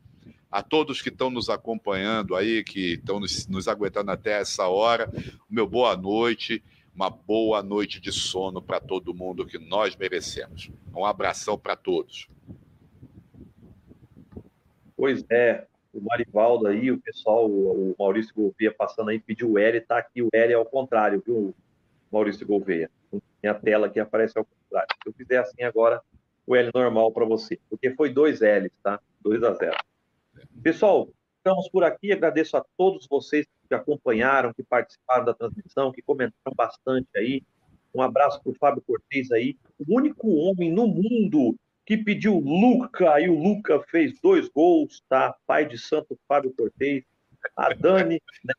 [0.52, 5.12] A todos que estão nos acompanhando aí, que estão nos, nos aguentando até essa hora,
[5.50, 6.64] meu boa noite
[6.96, 10.72] uma boa noite de sono para todo mundo que nós merecemos.
[10.96, 12.30] Um abração para todos.
[14.96, 19.80] Pois é, o Marivaldo aí, o pessoal, o Maurício Gouveia passando aí, pediu o L,
[19.82, 21.54] tá aqui o L ao contrário, viu,
[22.12, 22.90] Maurício Gouveia?
[23.42, 24.88] Minha tela aqui aparece ao contrário.
[25.04, 26.02] Se eu fizer assim agora,
[26.48, 29.00] o L normal para você, porque foi dois L's, tá?
[29.22, 29.76] 2 a 0.
[30.62, 31.10] Pessoal,
[31.46, 32.12] Ficamos por aqui.
[32.12, 37.44] Agradeço a todos vocês que acompanharam, que participaram da transmissão, que comentaram bastante aí.
[37.94, 41.56] Um abraço para o Fábio Cortez aí, o único homem no mundo
[41.86, 45.36] que pediu Luca, e o Luca fez dois gols, tá?
[45.46, 47.04] Pai de santo Fábio Cortez.
[47.56, 48.54] A Dani, né?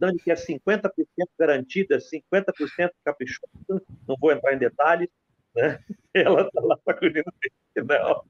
[0.00, 0.90] Dani que é 50%
[1.38, 5.08] garantida, 50% caprichosa, não vou entrar em detalhes,
[5.54, 5.78] né?
[6.14, 7.32] Ela está lá sacudindo
[7.76, 8.24] não.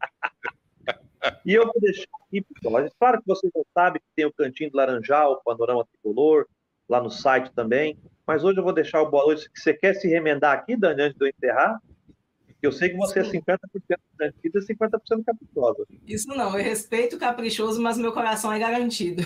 [1.45, 2.91] E eu vou deixar aqui, pessoal.
[2.99, 6.47] Claro que vocês já sabem que tem o Cantinho do Laranjal, o Panorama Tricolor,
[6.89, 7.97] lá no site também.
[8.27, 9.49] Mas hoje eu vou deixar o boa noite.
[9.55, 11.81] Se você quer se remendar aqui, Dani, antes de eu encerrar,
[12.63, 13.59] eu sei que você é 50%
[14.19, 15.85] garantida e 50% caprichosa.
[16.07, 19.23] Isso não, eu respeito o caprichoso, mas meu coração é garantido.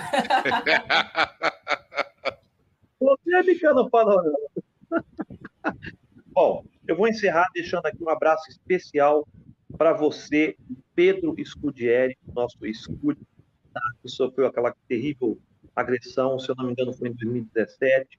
[2.99, 4.39] você é bicando panorama.
[6.29, 9.27] Bom, eu vou encerrar deixando aqui um abraço especial
[9.77, 10.57] para você,
[10.95, 13.21] Pedro Scudieri, nosso Scudi,
[13.73, 13.81] tá?
[14.03, 15.39] que sofreu aquela terrível
[15.75, 18.19] agressão, se eu não me engano, foi em 2017,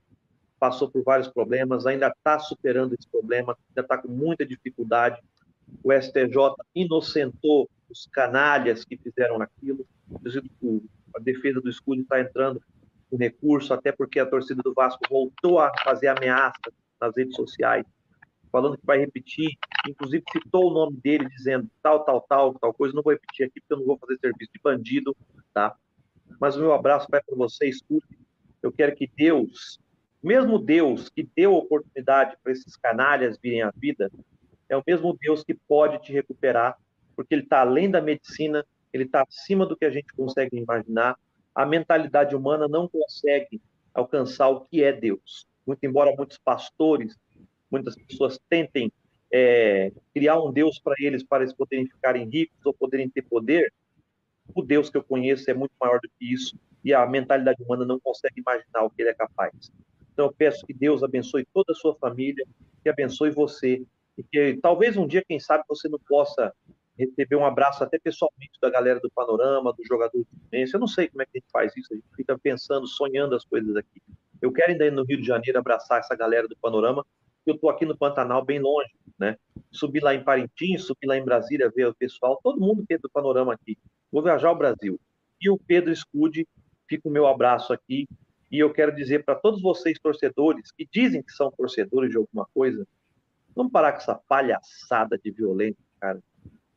[0.58, 5.20] passou por vários problemas, ainda está superando esse problema, ainda está com muita dificuldade.
[5.82, 9.86] O STJ inocentou os canalhas que fizeram aquilo.
[11.14, 12.60] A defesa do escudo está entrando
[13.10, 17.84] com recurso, até porque a torcida do Vasco voltou a fazer ameaças nas redes sociais
[18.50, 19.56] falando que vai repetir,
[19.88, 22.94] inclusive citou o nome dele dizendo tal, tal, tal, tal coisa.
[22.94, 25.16] Não vou repetir aqui porque eu não vou fazer serviço de bandido,
[25.52, 25.76] tá?
[26.40, 28.18] Mas o meu abraço vai para você, escute.
[28.62, 29.78] Eu quero que Deus,
[30.22, 34.10] mesmo Deus que deu oportunidade para esses canalhas virem à vida,
[34.68, 36.76] é o mesmo Deus que pode te recuperar,
[37.16, 41.16] porque Ele está além da medicina, Ele está acima do que a gente consegue imaginar.
[41.54, 43.60] A mentalidade humana não consegue
[43.94, 45.46] alcançar o que é Deus.
[45.66, 47.16] Muito embora muitos pastores,
[47.70, 48.92] muitas pessoas tentem
[49.32, 53.72] é, criar um Deus para eles, para eles poderem ficarem ricos ou poderem ter poder,
[54.54, 57.84] o Deus que eu conheço é muito maior do que isso e a mentalidade humana
[57.84, 59.70] não consegue imaginar o que ele é capaz.
[60.18, 62.44] Então eu peço que Deus abençoe toda a sua família,
[62.82, 63.80] que abençoe você
[64.16, 66.52] e que talvez um dia, quem sabe, você não possa
[66.98, 70.74] receber um abraço até pessoalmente da galera do Panorama, do jogador do Fluminense.
[70.74, 73.36] Eu não sei como é que a gente faz isso, a gente fica pensando, sonhando
[73.36, 74.02] as coisas aqui.
[74.42, 77.06] Eu quero ainda ir no Rio de Janeiro abraçar essa galera do Panorama,
[77.46, 79.36] eu estou aqui no Pantanal, bem longe, né?
[79.70, 82.98] Subi lá em Parintins, subi lá em Brasília, ver o pessoal, todo mundo que é
[82.98, 83.78] do Panorama aqui.
[84.10, 84.98] Vou viajar ao Brasil.
[85.40, 86.44] E o Pedro Scude,
[86.88, 88.08] fica o meu abraço aqui.
[88.50, 92.46] E eu quero dizer para todos vocês, torcedores, que dizem que são torcedores de alguma
[92.54, 92.86] coisa,
[93.54, 96.22] vamos parar com essa palhaçada de violência, cara.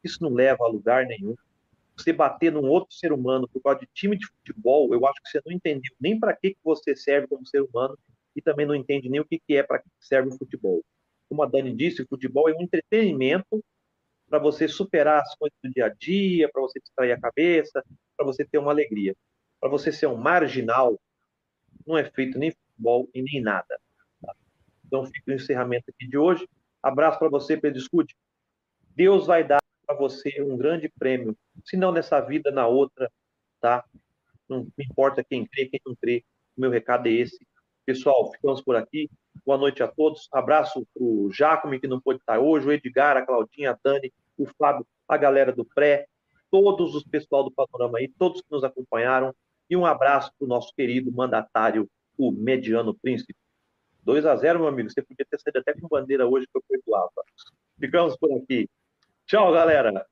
[0.04, 1.36] Isso não leva a lugar nenhum.
[1.96, 5.30] Você bater num outro ser humano por causa de time de futebol, eu acho que
[5.30, 7.98] você não entendeu nem para que, que você serve como ser humano
[8.36, 10.84] e também não entende nem o que, que é para que serve o futebol.
[11.30, 13.64] Como a Dani disse, o futebol é um entretenimento
[14.28, 17.84] para você superar as coisas do dia a dia, para você distrair a cabeça,
[18.18, 19.16] para você ter uma alegria.
[19.60, 21.00] Para você ser um marginal,
[21.86, 23.80] não é feito nem futebol e nem nada.
[24.86, 26.48] Então fica o encerramento aqui de hoje.
[26.84, 28.16] Abraço para você, Pedro Escute.
[28.96, 33.12] Deus vai dar para você um grande prêmio, se não nessa vida, na outra,
[33.60, 33.86] tá?
[34.48, 36.24] Não importa quem crê, quem não crê.
[36.58, 37.40] O meu recado é esse.
[37.86, 39.10] Pessoal, ficamos por aqui.
[39.46, 40.28] Boa noite a todos.
[40.32, 44.12] Abraço para o Jacome, que não pôde estar hoje, o Edgar, a Claudinha, a Dani,
[44.38, 46.06] o Fábio, a galera do Pré,
[46.50, 49.34] todos os pessoal do Panorama aí, todos que nos acompanharam.
[49.72, 53.34] E um abraço para o nosso querido mandatário, o Mediano Príncipe.
[54.04, 54.90] 2 a 0 meu amigo.
[54.90, 57.24] Você podia ter saído até com bandeira hoje que eu perdoava.
[57.80, 58.70] Ficamos por aqui.
[59.26, 60.06] Tchau, galera.